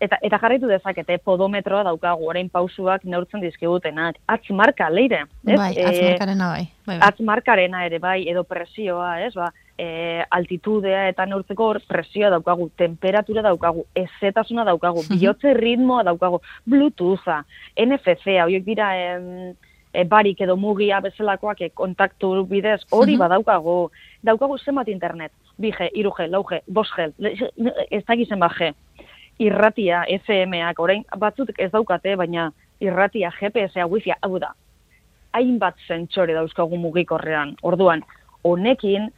[0.03, 4.19] eta, eta jarraitu dezakete, podometroa daukagu, orain pausuak neurtzen dizkigutenak.
[4.31, 5.25] Atz marka, leire.
[5.47, 5.59] ez?
[5.59, 6.65] Bai, atzmarkarena bai.
[6.87, 7.01] bai, bai.
[7.09, 12.71] atz markarena ere bai, edo presioa, ez, ba, e, altitudea eta neurtzeko hor presioa daukagu,
[12.79, 17.43] temperatura daukagu, ezetasuna daukagu, bihotze ritmoa daukagu, bluetootha,
[17.87, 19.55] NFC, horiek dira em,
[19.93, 23.79] e, barik edo mugia bezalakoak e, kontaktu bidez, hori badaukagu,
[24.25, 27.35] daukagu zenbat internet, 2G, 3G, 4G, 5G, le-
[27.91, 28.73] ez dakizen ba G,
[29.39, 34.53] irratia, FM-ak, orain batzuk ez daukate, baina irratia, GPS-a, Wi-Fi, hau da,
[35.33, 37.57] hainbat zentsore dauzkagu mugikorrean.
[37.63, 38.03] Orduan,
[38.45, 39.09] honekin,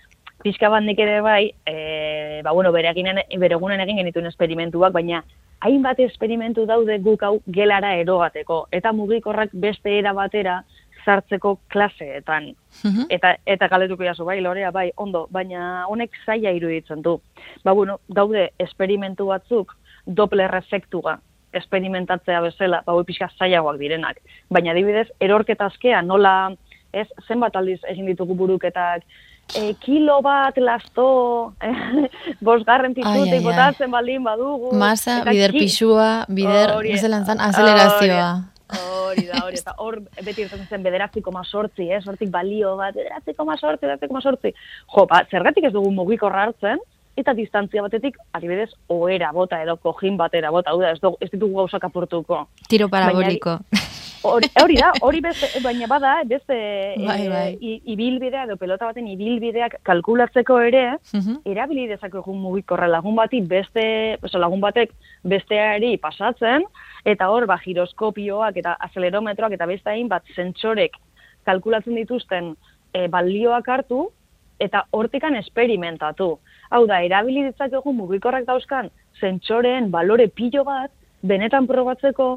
[0.45, 4.93] pixka bat nik ere bai, e, ba, bueno, bere, eginen, bere egunen egin genituen esperimentuak,
[4.93, 5.23] baina
[5.65, 10.63] hainbat esperimentu daude guk hau gelara erogateko, eta mugikorrak beste era batera
[11.05, 12.55] sartzeko klaseetan.
[12.83, 13.07] Mhm.
[13.13, 17.19] Eta, eta galetuko jazu, bai, lorea, bai, ondo, baina honek zaila iruditzen du.
[17.65, 19.75] Ba, bueno, daude esperimentu batzuk,
[20.07, 21.19] Doppler efektua
[21.55, 24.19] esperimentatzea bezala, ba, pixka zailagoak direnak.
[24.51, 26.55] Baina adibidez, erorketa askea, nola,
[26.93, 29.05] ez, zenbat aldiz egin ditugu buruketak,
[29.55, 32.09] e, kilo bat lasto, eh,
[32.47, 33.41] bosgarren ai.
[33.45, 34.73] botatzen baldin badugu.
[34.79, 38.33] Masa, bider ki- pixua, bider, zelan zan, azelerazioa.
[38.75, 42.01] Hori da, hori, eta hor beti irten zen bederatzi koma sortzi, eh?
[42.03, 44.51] sortik balio bat, bederatzi koma sortzi, bederatzi koma sortzi.
[44.91, 46.81] Jo, ba, zergatik ez dugu mugikorra hartzen,
[47.17, 51.55] eta distantzia batetik, adibidez, ohera bota edo kojin batera bota, hau da, ez, ez ditugu
[51.61, 52.47] gauzak apurtuko.
[52.69, 53.59] Tiro paraboliko.
[54.25, 56.57] Hori, hori da, hori beste, baina bada, beste
[57.07, 57.59] Bai, bai.
[57.61, 61.43] i- ibilbidea edo pelota baten ibilbideak kalkulatzeko ere, Mhm.
[61.45, 64.91] erabili dezakegu mugikorra lagun bati beste, oso lagun batek
[65.23, 66.65] besteari pasatzen,
[67.05, 70.97] eta hor, ba, giroskopioak eta azelerometroak eta beste hainbat zentsorek
[71.45, 72.55] kalkulatzen dituzten
[72.95, 74.09] e, balioak hartu,
[74.59, 76.39] eta hortikan esperimentatu.
[76.75, 80.91] Hau da, erabili ditzakegu mugikorrak dauzkan zentsoreen balore pilo bat,
[81.23, 82.29] benetan probatzeko,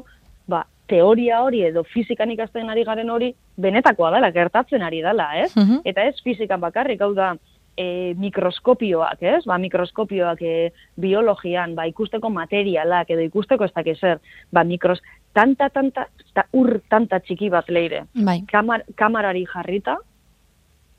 [0.46, 5.50] ba, teoria hori edo fizikan ikasten ari garen hori, benetakoa dela, gertatzen ari dela, ez?
[5.56, 5.82] Mhm.
[5.84, 7.32] Eta ez fizikan bakarrik, hau da,
[7.76, 9.42] e, mikroskopioak, ez?
[9.44, 14.22] Ba, mikroskopioak e, biologian, ba, ikusteko materialak edo ikusteko ez dakiz zer,
[14.52, 15.02] ba, mikros,
[15.34, 18.40] tanta, tanta, ta, ur tanta txiki bat leire, Bai.
[18.46, 19.98] kamar, kamarari jarrita,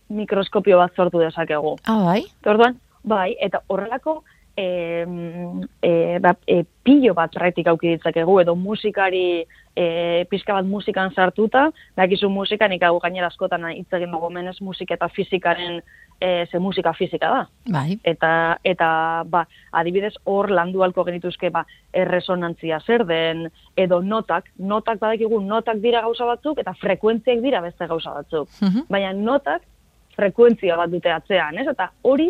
[0.09, 1.77] mikroskopio bat sortu dezakegu.
[1.85, 2.21] Ah, bai?
[2.45, 4.23] Orduan, bai, eta horrelako
[4.59, 5.05] e,
[5.81, 9.85] e, ba, e, pilo bat raitik auki ditzakegu, edo musikari e,
[10.29, 14.97] pixka bat musikan sartuta, dakizu musika, nik hau gainera askotan hitz egin dugu menez musika
[14.97, 15.79] eta fizikaren,
[16.19, 17.45] e, ze musika fizika da.
[17.71, 17.99] Bai.
[18.03, 18.31] Eta,
[18.67, 18.89] eta
[19.31, 25.79] ba, adibidez hor landu alko genituzke ba, erresonantzia zer den, edo notak, notak badakigu notak
[25.79, 28.51] dira gauza batzuk, eta frekuentziak dira beste gauza batzuk.
[28.59, 28.89] Mhm.
[28.91, 29.63] Baina notak
[30.19, 31.67] frekuentzia bat dute atzean, ez?
[31.71, 32.27] Eta hori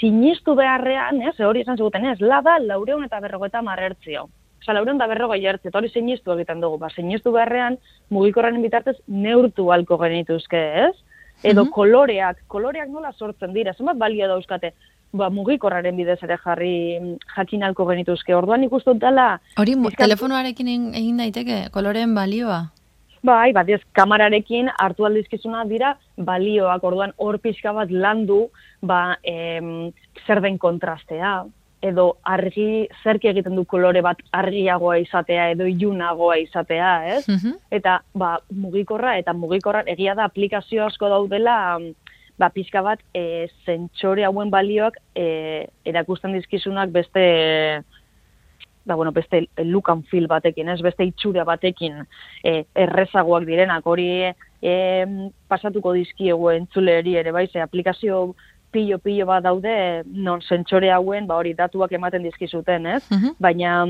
[0.00, 1.38] sinistu beharrean, ez?
[1.40, 2.20] Hori esan ziguten, ez?
[2.20, 4.28] Lada laureun eta berrogeta marrertzio.
[4.60, 6.76] Osa, lauren da berrogei hartze, eta hori sinistu egiten dugu.
[6.78, 7.78] Ba, sinistu beharrean,
[8.10, 10.94] mugikorraren bitartez neurtu alko genituzke, ez?
[11.42, 11.70] Edo Mhm.
[11.72, 14.74] koloreak, koloreak nola sortzen dira, zenbat balio dauzkate,
[15.12, 18.34] ba, mugikorraren bidez ere jarri mm, jakin alko genituzke.
[18.34, 22.70] Orduan ikustot dela, Hori Pixkat- telefonoarekin egin daiteke, koloreen balioa.
[23.22, 28.48] Bai, bat ez, kamararekin hartu aldizkizuna dira balioak, orduan hor pixka bat landu,
[28.82, 29.90] ba, em,
[30.26, 31.44] zer den kontrastea,
[31.80, 37.24] edo argi, zerki egiten du kolore bat argiagoa izatea, edo ilunagoa izatea, ez?
[37.28, 37.56] Mhm.
[37.70, 41.94] Eta, ba, mugikorra, eta mugikorra egia da aplikazio asko daudela, mm,
[42.38, 47.82] ba, pixka bat, e, zentsore hauen balioak e, erakusten dizkizunak beste,
[48.84, 52.04] ba, bueno, beste look and feel batekin, ez, beste itxura batekin
[52.44, 54.08] e, errezagoak direnak, hori
[54.62, 54.74] e,
[55.48, 58.34] pasatuko dizkiegu entzuleri ere, bai, ze aplikazio
[58.70, 63.04] pilo-pilo bat daude, non zentsore hauen, ba, hori datuak ematen dizkizuten, ez?
[63.10, 63.36] Mhm.
[63.38, 63.84] baina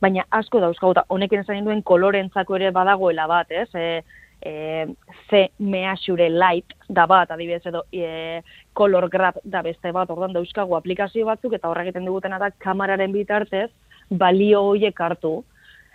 [0.00, 3.68] baina asko dauzkagu eta honekin esan duen kolorentzako ere badagoela bat, ez?
[3.74, 4.02] E,
[4.42, 4.86] e,
[5.30, 8.42] ze measure light da bat, adibidez edo e,
[8.74, 13.12] color grab da beste bat, orduan dauzkagu aplikazio batzuk eta horrek egiten digutena da kamararen
[13.12, 13.70] bitartez
[14.10, 15.44] balio horiek hartu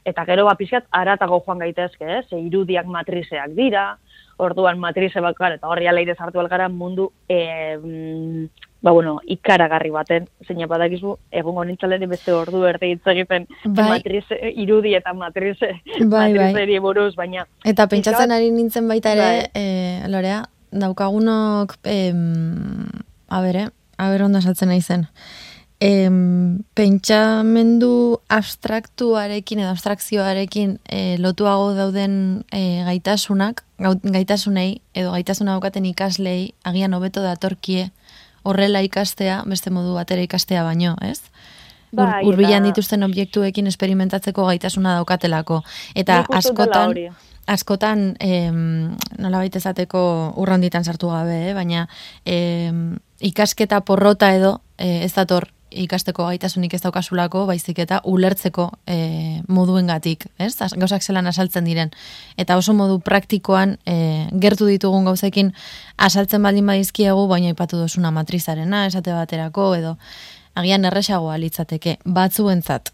[0.06, 2.26] eta gero ba pixkat aratago joan gaitezke, ez?
[2.30, 3.98] Ze irudiak matrizeak dira,
[4.42, 8.46] orduan matrize bakar eta horri aleire sartu algara mundu e, mm,
[8.82, 13.90] ba bueno, ikaragarri baten, zeina badakizu, egongo nintzalene beste ordu erde hitz egiten Bai.
[13.92, 15.70] matrize, irudi eta matrize,
[16.00, 16.32] Bai, bai.
[16.34, 19.52] matrizeri buruz, baina Eta pentsatzen ari nintzen baita ere, Bai.
[19.54, 22.88] e, Lorea, daukagunok, em,
[23.30, 25.06] a bere, a ber ondo esatzen nahi zen.
[25.82, 36.52] Em, pentsamendu abstraktuarekin edo abstrakzioarekin e, lotuago dauden e, gaitasunak, gaitasunei edo gaitasuna daukaten ikaslei
[36.70, 37.88] agian hobeto datorkie
[38.46, 41.24] horrela ikastea, beste modu batera ikastea baino, ez?
[41.96, 45.64] Ur, Bai, urbilan dituzten objektuekin esperimentatzeko gaitasuna daukatelako.
[45.98, 46.94] Eta askotan,
[47.50, 50.04] askotan em, nolabait esateko
[50.46, 51.58] urranditan sartu gabe, eh?
[51.58, 51.88] baina
[52.22, 59.42] em, ikasketa porrota edo eh, ez dator ikasteko gaitasunik ez daukasulako, baizik eta ulertzeko e,
[59.48, 60.54] moduengatik, ez?
[60.76, 61.92] Gauzak zelan asaltzen diren.
[62.38, 65.54] Eta oso modu praktikoan e, gertu ditugun gauzekin
[65.98, 69.98] asaltzen baldin badizkiegu, baina ipatu dosuna matrizarena, esate baterako, edo
[70.56, 72.92] agian erresagoa litzateke, batzuentzat.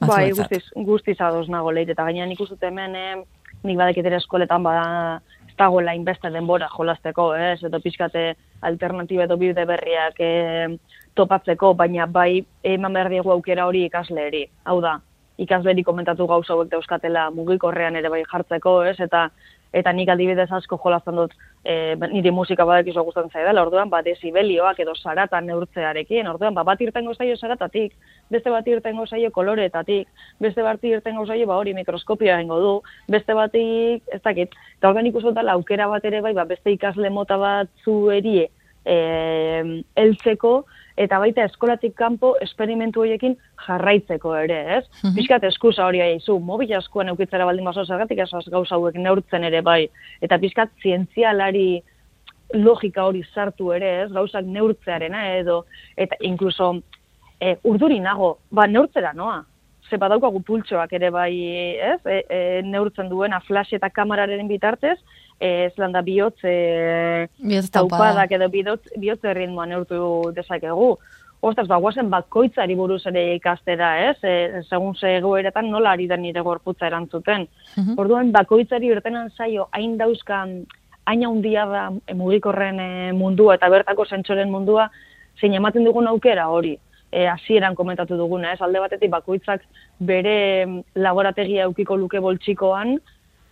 [0.00, 3.16] Bai, guztiz, guztiz ados nago leire, eta gainean dut hemen, eh,
[3.62, 5.20] nik badakit ere eskoletan bada,
[5.58, 10.68] dagoela inbeste denbora jolasteko, ez, edo pixkate alternatiba edo bide berriak eh,
[11.14, 14.44] topatzeko, baina bai eman behar diegu aukera hori ikasleeri.
[14.64, 14.98] Hau da,
[15.40, 19.28] ikasleri komentatu gauza hauek dauzkatela mugikorrean ere bai jartzeko, ez, eta
[19.72, 24.80] eta nik adibidez asko jolasten dut e, niri musika badakizu gustatzen zaidala, orduan ba desibelioak
[24.82, 27.94] edo sarata neurtzearekin, orduan ba bat irtengo zaio saratatik,
[28.30, 30.08] beste bat irtengo zaio koloreetatik,
[30.40, 32.74] beste bat irtengo zaio ba hori mikroskopioa egingo du,
[33.08, 37.10] beste batik, ez dakit, eta orduan ikusten dela aukera bat ere bai, ba beste ikasle
[37.10, 38.48] mota batzu erie
[38.84, 40.64] eh, heltzeko
[40.96, 43.36] eta baita eskolatik kanpo esperimentu horiekin
[43.66, 44.84] jarraitzeko ere, ez?
[45.02, 45.14] Mhm.
[45.16, 49.62] Piskat eskusa hori aizu, mobil askoan eukitzera baldin baso zergatik esaz gauza hauek neurtzen ere
[49.62, 49.88] bai,
[50.20, 51.82] eta piskat zientzialari
[52.54, 54.10] logika hori sartu ere, ez?
[54.12, 55.64] Gauzak neurtzearena edo,
[55.96, 56.74] eta inkluso
[57.40, 59.44] e, urduri nago, ba neurtzera noa,
[59.88, 61.32] ze badaukagu pultsoak ere bai,
[61.92, 61.98] ez?
[62.06, 64.98] E, e, neurtzen duena flash eta kameraren bitartez,
[65.40, 67.26] ez landa bihotz, e,
[67.72, 70.92] taupadak edo bihotz, bihotz erritmoa neurtu dezakegu.
[71.40, 74.18] Ostras, ba, guazen bakoitzari buruz ere ikastera, ez?
[74.20, 77.46] E, segun ze egoeretan nola ari da nire gorputza erantzuten.
[77.76, 77.96] Mhm.
[77.96, 80.66] Orduan, bakoitzari irtenan zaio, hain dauzkan,
[81.08, 84.90] hain handia da mugikorren e, mundua eta bertako zentsoren mundua,
[85.40, 86.76] zein ematen dugun aukera hori.
[87.10, 88.60] E, hasieran komentatu duguna, ez?
[88.60, 89.64] Alde batetik bakoitzak
[89.98, 92.98] bere mm, laborategia eukiko luke boltsikoan,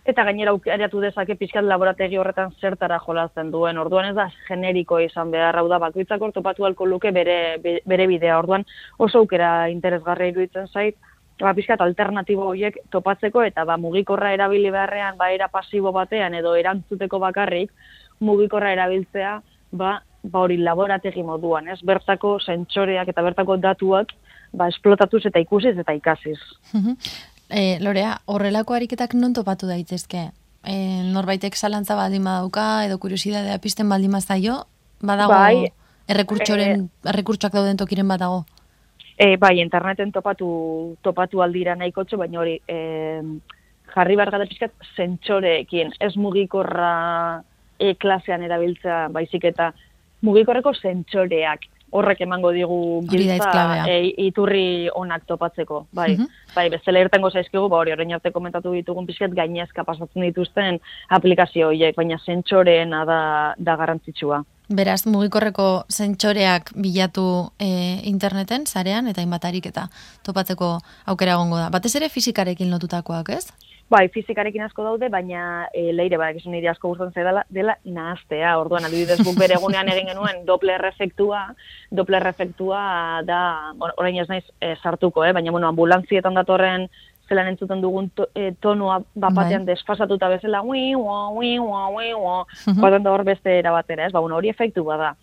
[0.05, 3.77] eta gainera aukeratu dezake pixkat laborategi horretan zertara jolasten duen.
[3.77, 8.07] Orduan ez da generiko izan behar, hau da bakoitzak topatu halko luke bere, be- bere
[8.07, 8.39] bidea.
[8.39, 8.65] Orduan
[8.97, 10.95] oso aukera interesgarria iruditzen zait,
[11.39, 16.55] ba, pixkat alternatibo horiek topatzeko eta ba, mugikorra erabili beharrean, ba, era pasibo batean edo
[16.55, 17.71] erantzuteko bakarrik,
[18.19, 19.41] mugikorra erabiltzea,
[19.71, 21.79] ba, ba hori laborategi moduan, ez?
[21.85, 24.11] Bertako sentsoreak eta bertako datuak
[24.53, 26.39] ba, esplotatuz eta ikusiz eta ikasiz.
[27.49, 30.29] E, Lorea, horrelako ariketak non topatu daitezke?
[30.63, 30.75] E,
[31.09, 34.61] norbaitek zalantza baldin badauka, edo kuriosidadea pizten baldin bazaio,
[35.01, 35.71] badago Bai,
[36.07, 38.43] errekurtsoren, errekurtsoak dauden tokiren badago.
[39.17, 40.49] E, bai, interneten topatu,
[41.01, 42.77] topatu aldira nahikotxo, baina hori e,
[43.95, 46.93] jarri behar gara pixkat zentsoreekin, ez mugikorra
[47.79, 49.71] e, klasean erabiltzea baizik eta
[50.21, 55.87] mugikorreko zentsoreak horrek emango digu giltza e, iturri onak topatzeko.
[55.91, 56.27] Bai, Mhm.
[56.55, 60.79] bai bezala irtengo zaizkigu, ba hori orain arte komentatu ditugun pixkat gainezka pasatzen dituzten
[61.09, 64.43] aplikazio horiek, baina zentsoreena da, da garrantzitsua.
[64.69, 69.87] Beraz, mugikorreko zentsoreak bilatu e, interneten, sarean, eta inbatarik eta
[70.23, 70.77] topatzeko
[71.07, 71.69] aukera egongo da.
[71.73, 73.47] Batez ere fizikarekin lotutakoak, ez?
[73.89, 78.51] Bai, fizikarekin asko daude, baina e, leire badakizun nire asko gustatzen zaidala dela nahaztea.
[78.61, 81.47] Orduan adibidez guk bere egunean egin genuen Doppler efektua,
[81.89, 82.81] Doppler efektua
[83.25, 83.39] da,
[83.73, 86.85] bueno, orain ez naiz e, sartuko, eh, baina bueno, ambulantzietan datorren
[87.29, 89.73] zelan entzuten dugun to, e, tonua bapatean Bai.
[89.73, 92.45] desfasatuta bezala, ui, ua, ui, ua, ui, ua,
[92.99, 94.13] da hor beste era batera, ez?
[94.13, 95.15] Ba, bueno, hori efektu bada.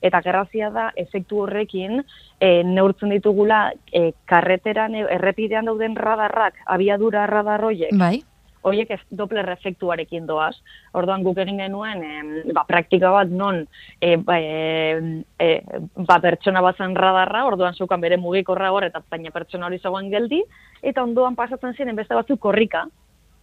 [0.00, 2.00] Eta gerrazia da, efektu horrekin,
[2.40, 8.22] e, neurtzen ditugula, e, karreteran, e, errepidean dauden radarrak, abiadura radar horiek, Bai.
[8.62, 10.54] horiek ez Doppler efektuarekin doaz.
[10.96, 13.66] Orduan guk egin genuen em, ba, praktika bat non
[14.00, 15.50] e, ba, e, e,
[15.96, 20.08] ba, pertsona bat zen radarra, orduan zeukan bere mugikorra hor, eta baina pertsona hori zegoen
[20.12, 20.40] geldi,
[20.82, 22.86] eta ondoan pasatzen ziren beste batzuk korrika.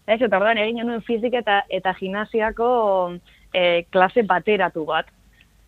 [0.07, 2.67] Ez, eta orduan egin genuen fizik eta, eta gimnasiako
[3.53, 5.09] e, klase bateratu bat.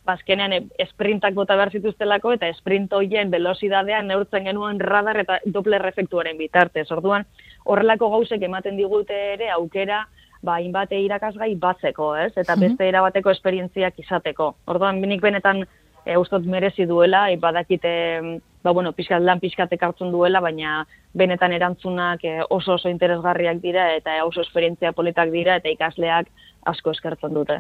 [0.10, 5.86] Bazkenean e, sprintak bota behar zituztelako eta sprint hoien velozidadean neurtzen genuen radar eta Doppler
[5.92, 6.88] efektuaren bitartez.
[6.92, 7.28] Orduan,
[7.66, 10.08] horrelako gauzek ematen digute ere aukera
[10.42, 12.32] ba, hainbat irakasgai batzeko, ez?
[12.38, 12.60] Eta Mhm.
[12.62, 14.56] beste erabateko esperientziak izateko.
[14.72, 15.66] Orduan, nik benetan
[16.06, 21.52] e, ustot merezi duela, e, badakite, ba, bueno, pixkat lan pixkatek hartzen duela, baina benetan
[21.54, 26.28] erantzunak e, oso oso interesgarriak dira eta oso esperientzia politak dira eta ikasleak
[26.66, 27.60] asko eskertzen dute.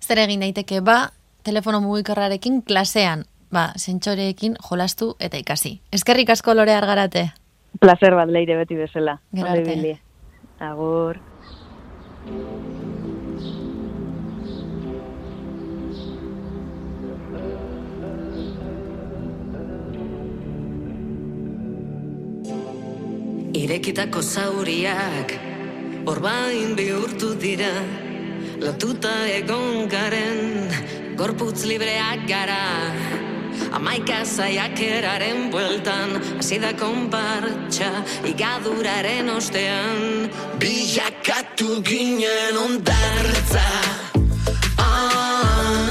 [0.00, 1.10] Zer egin daiteke ba,
[1.48, 5.78] telefono mugikorrarekin klasean, ba, zentsoreekin jolastu eta ikasi.
[5.92, 7.30] Eskerrik asko lore argarate.
[7.80, 9.18] Placer bat leire beti bezala.
[9.32, 9.98] Gero arte.
[10.60, 11.20] Agur.
[23.58, 25.32] Irekitako zauriak
[26.08, 27.72] orbain bihurtu dira
[28.58, 32.62] Lotuta egon garen gorputz libreak gara
[33.74, 37.90] Amaika zaiakeraren bueltan Hasi da konpartxa
[38.30, 40.30] igaduraren ostean
[40.62, 43.66] Bilakatu ginen ondartza
[44.78, 45.90] ah.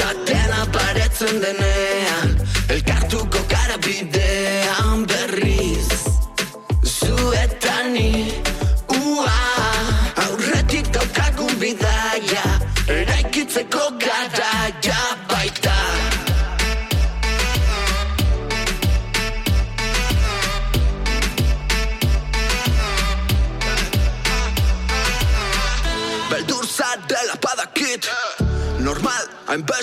[0.00, 2.36] Ta dena paretzen denean
[2.72, 4.21] Elkartuko gara bidean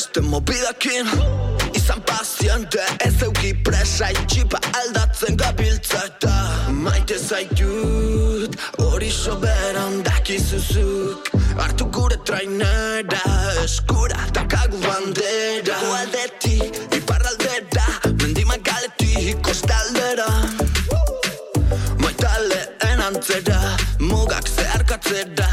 [0.10, 1.06] hainbeste mobidakin
[1.74, 6.34] Izan paziente, ez euki presa Itxipa aldatzen gabiltza eta
[6.72, 13.22] Maite zaitut, hori soberan dakizuzuk Hartu gure trainera,
[13.64, 15.76] eskura takagu bandera.
[15.84, 17.86] Gualdetik, iparraldera,
[18.22, 20.30] mendimagaletik kostaldera.
[22.00, 23.60] Maitaleen antzera,
[24.00, 25.49] mugak zeharkatzera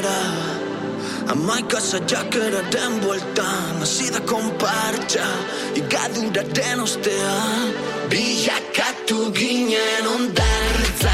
[0.00, 5.26] libreak gara Amaika saiakera den bueltan Hasi da konpartxa
[5.74, 7.72] Igadura den ostean
[8.10, 11.09] Bilakatu ginen ondartza ah.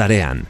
[0.00, 0.46] Sarean.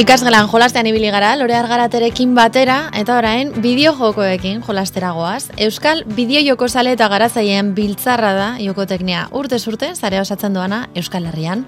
[0.00, 5.50] Ikasgelan jolastean ibili gara, lore argaraterekin batera, eta orain bideo jokoekin jolasteragoaz.
[5.60, 11.28] Euskal bideo joko sale eta garazaieen biltzarra da jokoteknia urte urte zare osatzen doana Euskal
[11.28, 11.66] Herrian.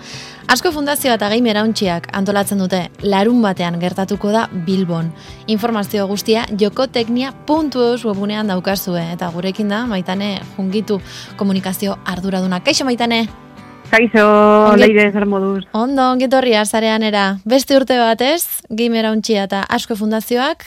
[0.48, 5.12] Asko fundazioa eta gaimera untxiak antolatzen dute larun batean gertatuko da Bilbon.
[5.46, 11.02] Informazio guztia jokoteknia.eus webunean daukazue, eta gurekin da, maitane, jungitu
[11.36, 12.64] komunikazio arduraduna.
[12.64, 13.26] Kaixo, maitane?
[13.92, 14.24] Kaixo,
[14.80, 15.66] leire zer moduz.
[15.76, 17.24] Ondo, ongetorria zarean era.
[17.44, 20.64] Beste urte batez, Gimera Untxia eta Asko Fundazioak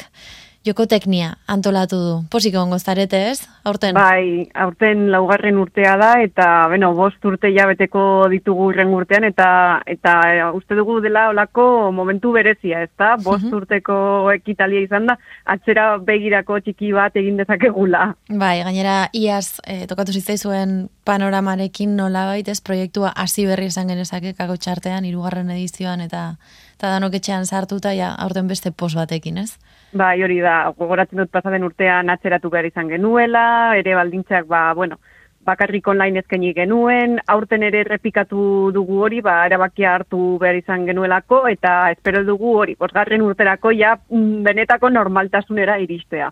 [0.66, 2.14] jokoteknia antolatu du.
[2.32, 3.94] Posiko ongo zarete ez, aurten?
[3.96, 10.16] Bai, aurten laugarren urtea da, eta, beno, bost urte jabeteko ditugu irren urtean, eta, eta
[10.32, 13.16] e, uste dugu dela olako momentu berezia, ez da?
[13.22, 13.54] Bost Mhm.
[13.54, 18.16] urteko ekitalia izan da, atzera begirako txiki bat egin dezakegula.
[18.30, 24.58] Bai, gainera iaz eh, tokatu zitzaizuen panoramarekin nola baitez proiektua hasi berri izan genezake kako
[24.58, 26.36] txartean, irugarren edizioan eta
[26.76, 29.56] eta danok etxean sartuta ja aurten beste pos batekin, ez?
[29.96, 33.46] Bai, hori da, gogoratzen dut pasaden urtean atzeratu behar izan genuela,
[33.80, 34.98] ere baldintzak, ba, bueno,
[35.46, 41.46] bakarrik online ezkeni genuen, aurten ere errepikatu dugu hori, ba, erabakia hartu behar izan genuelako,
[41.48, 46.32] eta espero dugu hori, bosgarren urterako ja mm, benetako normaltasunera iristea.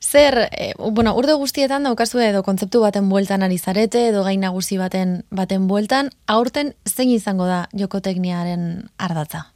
[0.00, 4.80] Zer, eh, bueno, urde guztietan daukazu edo kontzeptu baten bueltan ari zarete, edo gain nagusi
[4.80, 9.46] baten baten bueltan, aurten zein izango da jokotekniaren ardatza?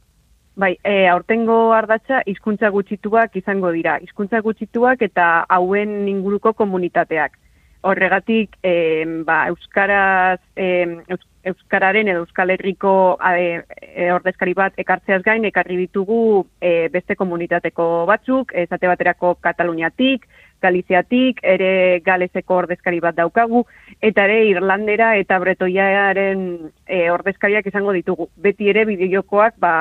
[0.55, 3.97] Bai, e, aurtengo ardatza hizkuntza gutxituak izango dira.
[4.05, 7.39] Hizkuntza gutxituak eta hauen inguruko komunitateak.
[7.83, 10.67] Horregatik, e, ba, euskaraz, e,
[11.09, 17.17] eus- euskararen edo euskal herriko e, e, ordezkari bat ekartzeaz gain ekarri ditugu e, beste
[17.19, 20.29] komunitateko batzuk, esate baterako Kataluniatik,
[20.63, 23.65] Galiziatik, ere galeseko ordezkari bat daukagu,
[24.01, 26.45] eta ere Irlandera eta Bretoiaren
[26.87, 28.29] e, ordezkariak izango ditugu.
[28.37, 29.73] Beti ere bideojokoak ba,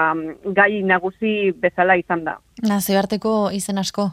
[0.59, 2.39] gai nagusi bezala izan da.
[2.67, 4.11] Nazioarteko izen asko.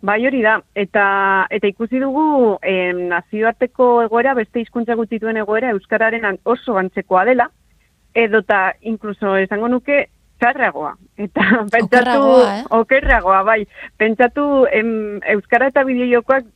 [0.00, 1.04] Bai hori da, eta,
[1.50, 7.48] eta ikusi dugu em, nazioarteko egoera, beste hizkuntza gutituen egoera, Euskararen oso antzekoa dela,
[8.14, 10.06] edota inkluso esango nuke
[10.40, 10.94] txarragoa.
[11.18, 12.64] Eta pentsatu, Okerragoa, eh?
[12.78, 13.60] okerragoa, bai.
[13.98, 14.90] Pentsatu em,
[15.34, 16.48] Euskara eta bideojokoak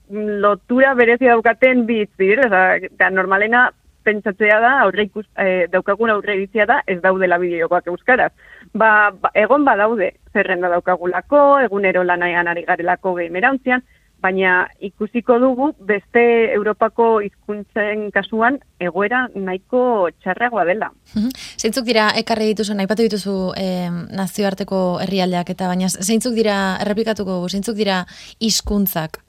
[0.42, 3.70] lotura berezia daukaten bitz, dir, eta normalena
[4.02, 8.32] pentsatzea da, aurre ikus, eh, daukagun aurre iritzia da, ez daudela bideojokoak euskaraz.
[8.74, 13.84] Ba, ba, egon badaude, zerrenda daukagulako, egunero lanaian ari garelako gehimerantzian,
[14.22, 16.22] baina ikusiko dugu beste
[16.54, 20.92] Europako hizkuntzen kasuan egoera nahiko txarragoa dela.
[21.14, 21.34] Mhm.
[21.58, 27.50] Zeintzuk dira ekarri dituzu, aipatu dituzu eh, nazioarteko herrialdeak eta baina zeintzuk dira errepikatuko dugu,
[27.50, 28.04] zeintzuk dira
[28.40, 29.22] hizkuntzak?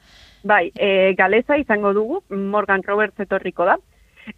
[0.43, 3.77] Bai, e, galeza izango dugu, Morgan Roberts etorriko da.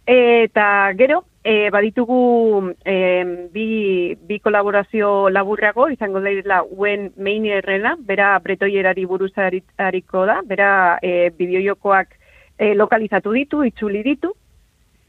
[0.06, 9.04] Eta gero, e, baditugu e, bi, bi kolaborazio laburrago, izango daizela uen meinierrena, bera bretoierari
[9.06, 12.18] buruz ari- ariko da, bera e, bideojokoak
[12.58, 14.32] e, lokalizatu ditu, itzuli ditu,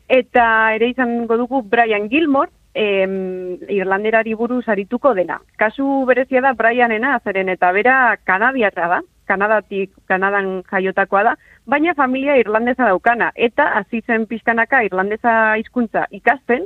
[0.07, 5.39] eta ere izango dugu Brian Gilmore, em, irlanderari buruz arituko dena.
[5.57, 7.97] Kasu berezia da Brianena, zeren eta bera
[8.29, 11.33] kanadiarra da, Kanadatik, Kanadan jaiotakoa da,
[11.67, 16.65] baina familia irlandesa daukana, eta hasi zen pixkanaka irlandesa hizkuntza ikasten,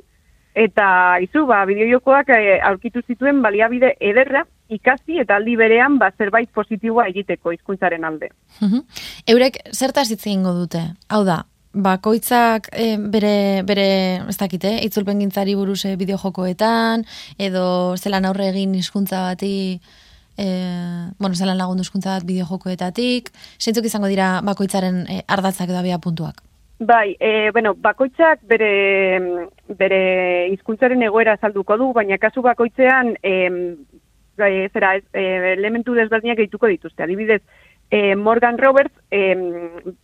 [0.55, 0.87] eta
[1.23, 7.07] izu, ba, bideojokoak e, aurkitu zituen baliabide ederra ikasi eta aldi berean ba, zerbait positiboa
[7.11, 8.31] egiteko hizkuntzaren alde.
[9.27, 10.83] Eurek zertaz hitz egingo dute?
[11.11, 11.41] Hau da,
[11.73, 13.87] bakoitzak eh, bere, bere,
[14.29, 17.05] ez dakite, itzulpen gintzari buruz eh, bideojokoetan,
[17.39, 17.65] edo
[17.97, 19.79] zelan aurre egin hizkuntza bati,
[20.41, 23.29] eh, bueno, zelan lagundu hizkuntza bat bideojokoetatik,
[23.61, 26.41] zeintzuk izango dira bakoitzaren eh, ardatzak edo abia puntuak?
[26.81, 28.69] Bai, e, bueno, bakoitzak bere,
[29.77, 29.99] bere
[30.49, 33.59] hizkuntzaren egoera azalduko du, baina kasu bakoitzean em,
[34.41, 37.03] e, zera, e, elementu desberdinak gehituko dituzte.
[37.05, 37.43] Adibidez,
[37.91, 39.45] e, Morgan Roberts em,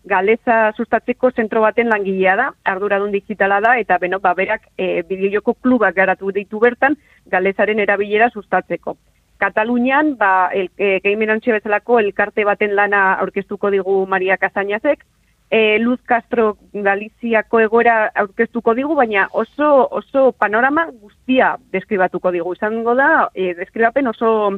[0.06, 5.96] galeza sustatzeko zentro baten langilea da, arduradun digitala da, eta beno, baberak e, bideojoko klubak
[5.96, 9.00] garatu ditu bertan galezaren erabilera sustatzeko.
[9.38, 15.06] Katalunian, ba, el, e, gehimenantxe bezalako elkarte baten lana aurkeztuko digu Maria Casañazek,
[15.50, 22.54] e, Luz Castro Galiziako egoera aurkeztuko digu, baina oso, oso panorama guztia deskribatuko digu.
[22.58, 24.58] Izango da, e, deskribapen oso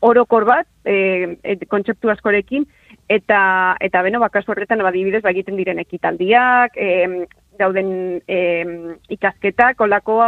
[0.00, 2.68] orokor bat, e, e, kontzeptu askorekin,
[3.08, 3.40] eta,
[3.80, 7.26] eta beno, bakasu horretan, badibidez, ba, egiten diren ekitaldiak, e,
[7.58, 8.72] dauden em,
[9.08, 10.18] ikasketak, olako,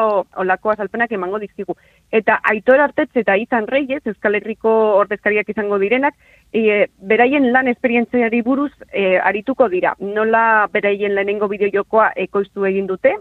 [0.43, 1.77] olako azalpenak emango dizkigu.
[2.13, 6.15] Eta Aitor Artetz eta Izan Reyes, Euskal Herriko ordezkariak izango direnak,
[6.53, 9.95] e, beraien lan esperientziari buruz e, arituko dira.
[10.01, 13.17] Nola beraien lehenengo bideojokoa ekoiztu egin dute,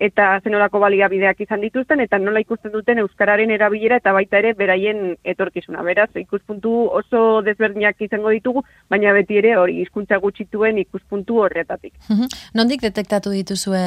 [0.00, 5.16] eta zenolako baliabideak izan dituzten, eta nola ikusten duten Euskararen erabilera eta baita ere beraien
[5.24, 5.82] etorkizuna.
[5.86, 11.94] Beraz, ikuspuntu oso desberdinak izango ditugu, baina beti ere hori hizkuntza gutxituen ikuspuntu horretatik.
[12.08, 12.26] Mhm.
[12.54, 13.84] Nondik detektatu dituzue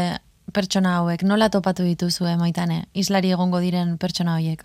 [0.53, 1.23] pertsona hauek?
[1.23, 2.85] Nola topatu dituzue, maitane?
[2.93, 4.63] Islari egongo diren pertsona hauek?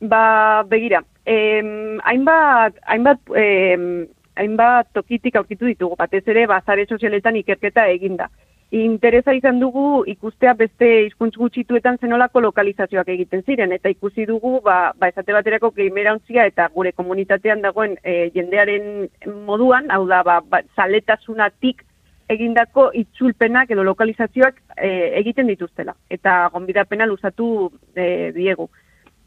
[0.00, 7.86] Ba, begira, em, hainbat, hainbat, em, hainbat tokitik aurkitu ditugu, batez ere, bazare sozialetan ikerketa
[7.86, 8.28] eginda.
[8.72, 14.94] Interesa izan dugu ikustea beste hizkuntz gutxituetan zenolako lokalizazioak egiten ziren, eta ikusi dugu, ba,
[14.96, 19.10] ba esate baterako geimerantzia eta gure komunitatean dagoen e, jendearen
[19.44, 21.84] moduan, hau da, ba, ba, zaletasunatik
[22.32, 24.88] egindako itzulpenak edo lokalizazioak e,
[25.20, 25.92] egiten dituztela.
[26.08, 28.70] Eta gonbidapena luzatu e, diegu.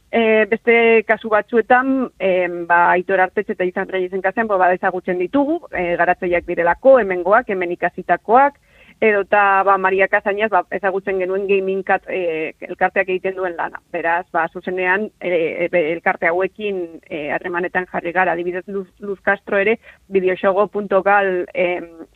[0.09, 2.31] E, beste kasu batzuetan, e,
[2.65, 7.77] ba, aitor artetxe eta izan reiezen kasean, ba, ezagutzen ditugu, e, garatzaileak direlako, hemengoak, hemen
[7.77, 8.57] ikasitakoak,
[9.01, 13.81] edo eta ba, Maria Kazainaz ba, ezagutzen genuen gaming kat, e, elkarteak egiten duen lana.
[13.93, 19.59] Beraz, ba, zuzenean e, e, elkarte hauekin e, harremanetan jarri gara, adibidez Luz, Luz Castro
[19.59, 19.77] ere,
[20.07, 21.67] bideoxogo.gal e,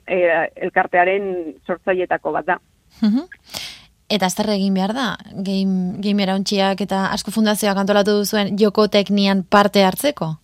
[0.08, 0.20] e,
[0.70, 1.30] elkartearen
[1.68, 2.60] sortzaietako bat da.
[4.10, 5.10] Eta zer egin behar da?
[5.46, 10.39] Game, game erauntxiak eta asko fundazioak antolatu duzuen joko teknian parte hartzeko?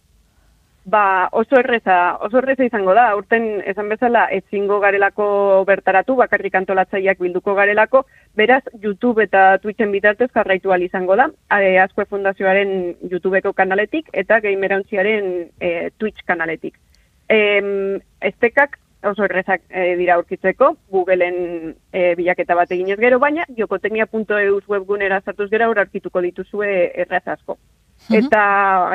[0.88, 5.26] Ba, oso erreza, oso erreza izango da, urten esan bezala ezingo garelako
[5.66, 8.04] bertaratu, bakarrik antolatzaileak bilduko garelako,
[8.38, 11.26] beraz YouTube eta Twitchen bitartez jarraitu ahal izango da,
[11.58, 12.76] e, Azkue Fundazioaren
[13.10, 16.78] YouTubeko kanaletik eta Gamerauntziaren e, Twitch kanaletik.
[17.34, 17.40] E,
[18.30, 18.78] estekak
[19.10, 25.50] oso errezak e, dira aurkitzeko, Googleen e, bilaketa bat eginez gero, baina jokoteknia.eus webgunera zartuz
[25.50, 27.58] gero aurkituko dituzue erraz asko.
[28.14, 28.42] Eta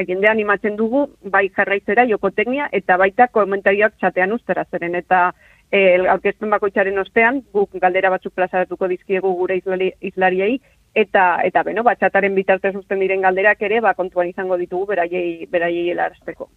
[0.06, 4.94] jende animatzen dugu, bai jarraitzera jokoteknia, eta baita komentarioak txatean ustera zeren.
[4.94, 5.32] Eta
[5.70, 10.60] e, aurkezpen bakoitzaren ostean, guk galdera batzuk plazaratuko dizkiegu gure izlari- izlariei,
[10.94, 15.46] eta, eta beno, ba, txataren bitartez usten diren galderak ere, ba, kontuan izango ditugu beraiei,
[15.50, 16.48] beraiei helarazteko.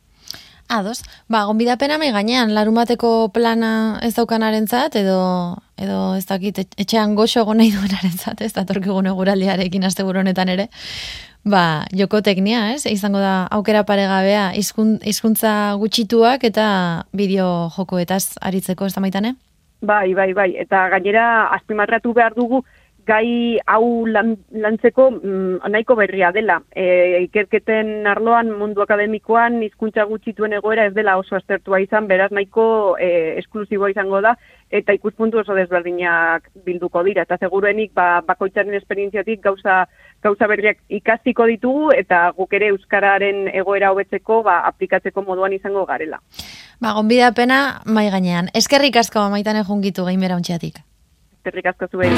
[0.70, 5.20] Ados, ba, gonbidapena mai gainean, larun bateko plana ez daukanarentzat edo
[5.78, 10.70] edo ez dakit et- etxean goxo egon nahi duenarentzat, ez datorkigun eguraldiarekin asteburu honetan ere.
[11.44, 12.86] Ba, joko teknia, ez?
[12.88, 16.68] Izango da aukera paregabea hizkun- hizkuntza gutxituak eta
[17.12, 19.36] bideo jokoetaz aritzeko, ez da maitane?
[19.82, 20.56] Bai, bai, bai.
[20.56, 22.64] Eta gainera azpimarratu behar dugu
[23.06, 26.60] gai hau lan, lantzeko mm, nahiko berria dela.
[26.76, 32.96] E, ikerketen arloan mundu akademikoan hizkuntza gutxituen egoera ez dela oso aztertua izan, beraz nahiko
[33.00, 34.36] e, esklusiboa izango da
[34.74, 37.28] eta ikuspuntu oso desberdinak bilduko dira.
[37.28, 39.84] Eta seguruenik ba, bakoitzaren esperientziatik gauza
[40.24, 46.22] gauza berriak ikasiko ditugu eta guk ere euskararen egoera hobetzeko ba, aplikatzeko moduan izango garela.
[46.82, 48.50] Ba, gonbidapena mai gainean.
[48.56, 50.82] Eskerrik asko maitane jungitu gaimera untxeatik.
[51.44, 52.12] Zerrik asko zuei.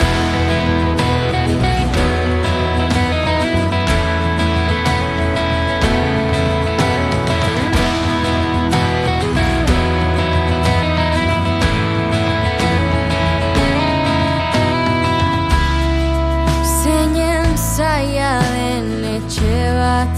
[17.75, 20.13] Zaila den etxe bat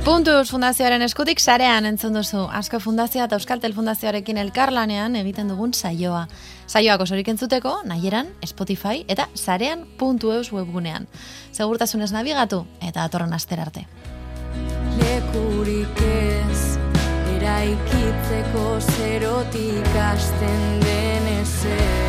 [0.00, 2.46] Puntuz Fundazioaren eskutik sarean entzun duzu.
[2.56, 6.22] Asko Fundazioa eta Euskaltel Fundazioarekin elkarlanean egiten dugun saioa.
[6.66, 11.04] Saioak osorik entzuteko, nahieran, Spotify eta sarean.eus webgunean.
[11.52, 13.84] Segurtasunez nabigatu eta atorren aster arte.
[14.96, 16.78] lekurik ez
[17.36, 21.99] Eraikitzeko zerotik hasten den ezer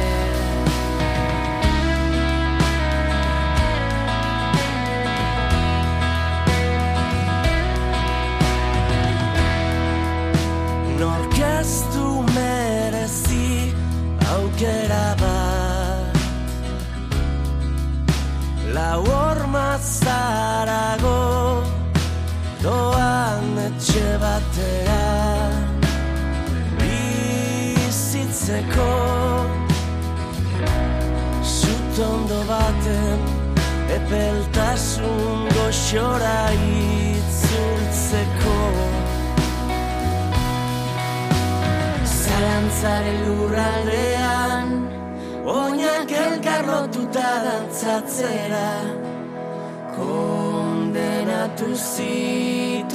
[35.91, 36.39] goxora
[37.11, 38.59] itzultzeko.
[42.07, 44.69] Zalantzaren lurraldean
[45.55, 48.71] Oinak elkarrotuta dantzatzera.
[49.97, 52.91] Kondenatu zituztenei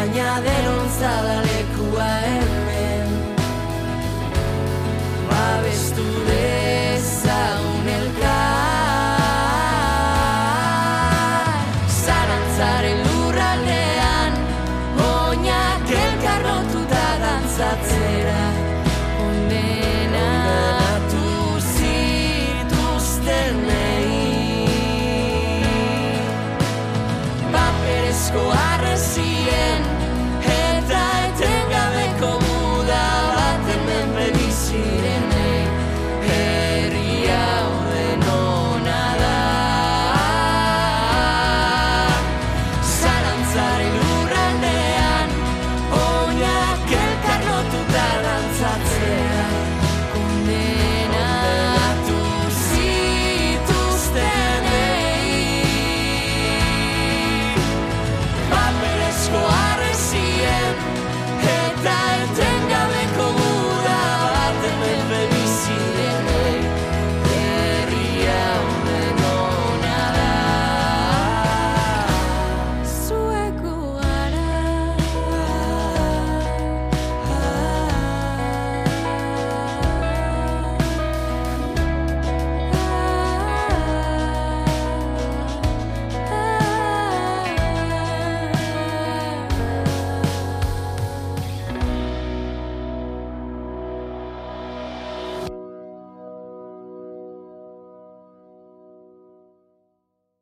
[0.00, 1.49] baina denon zadale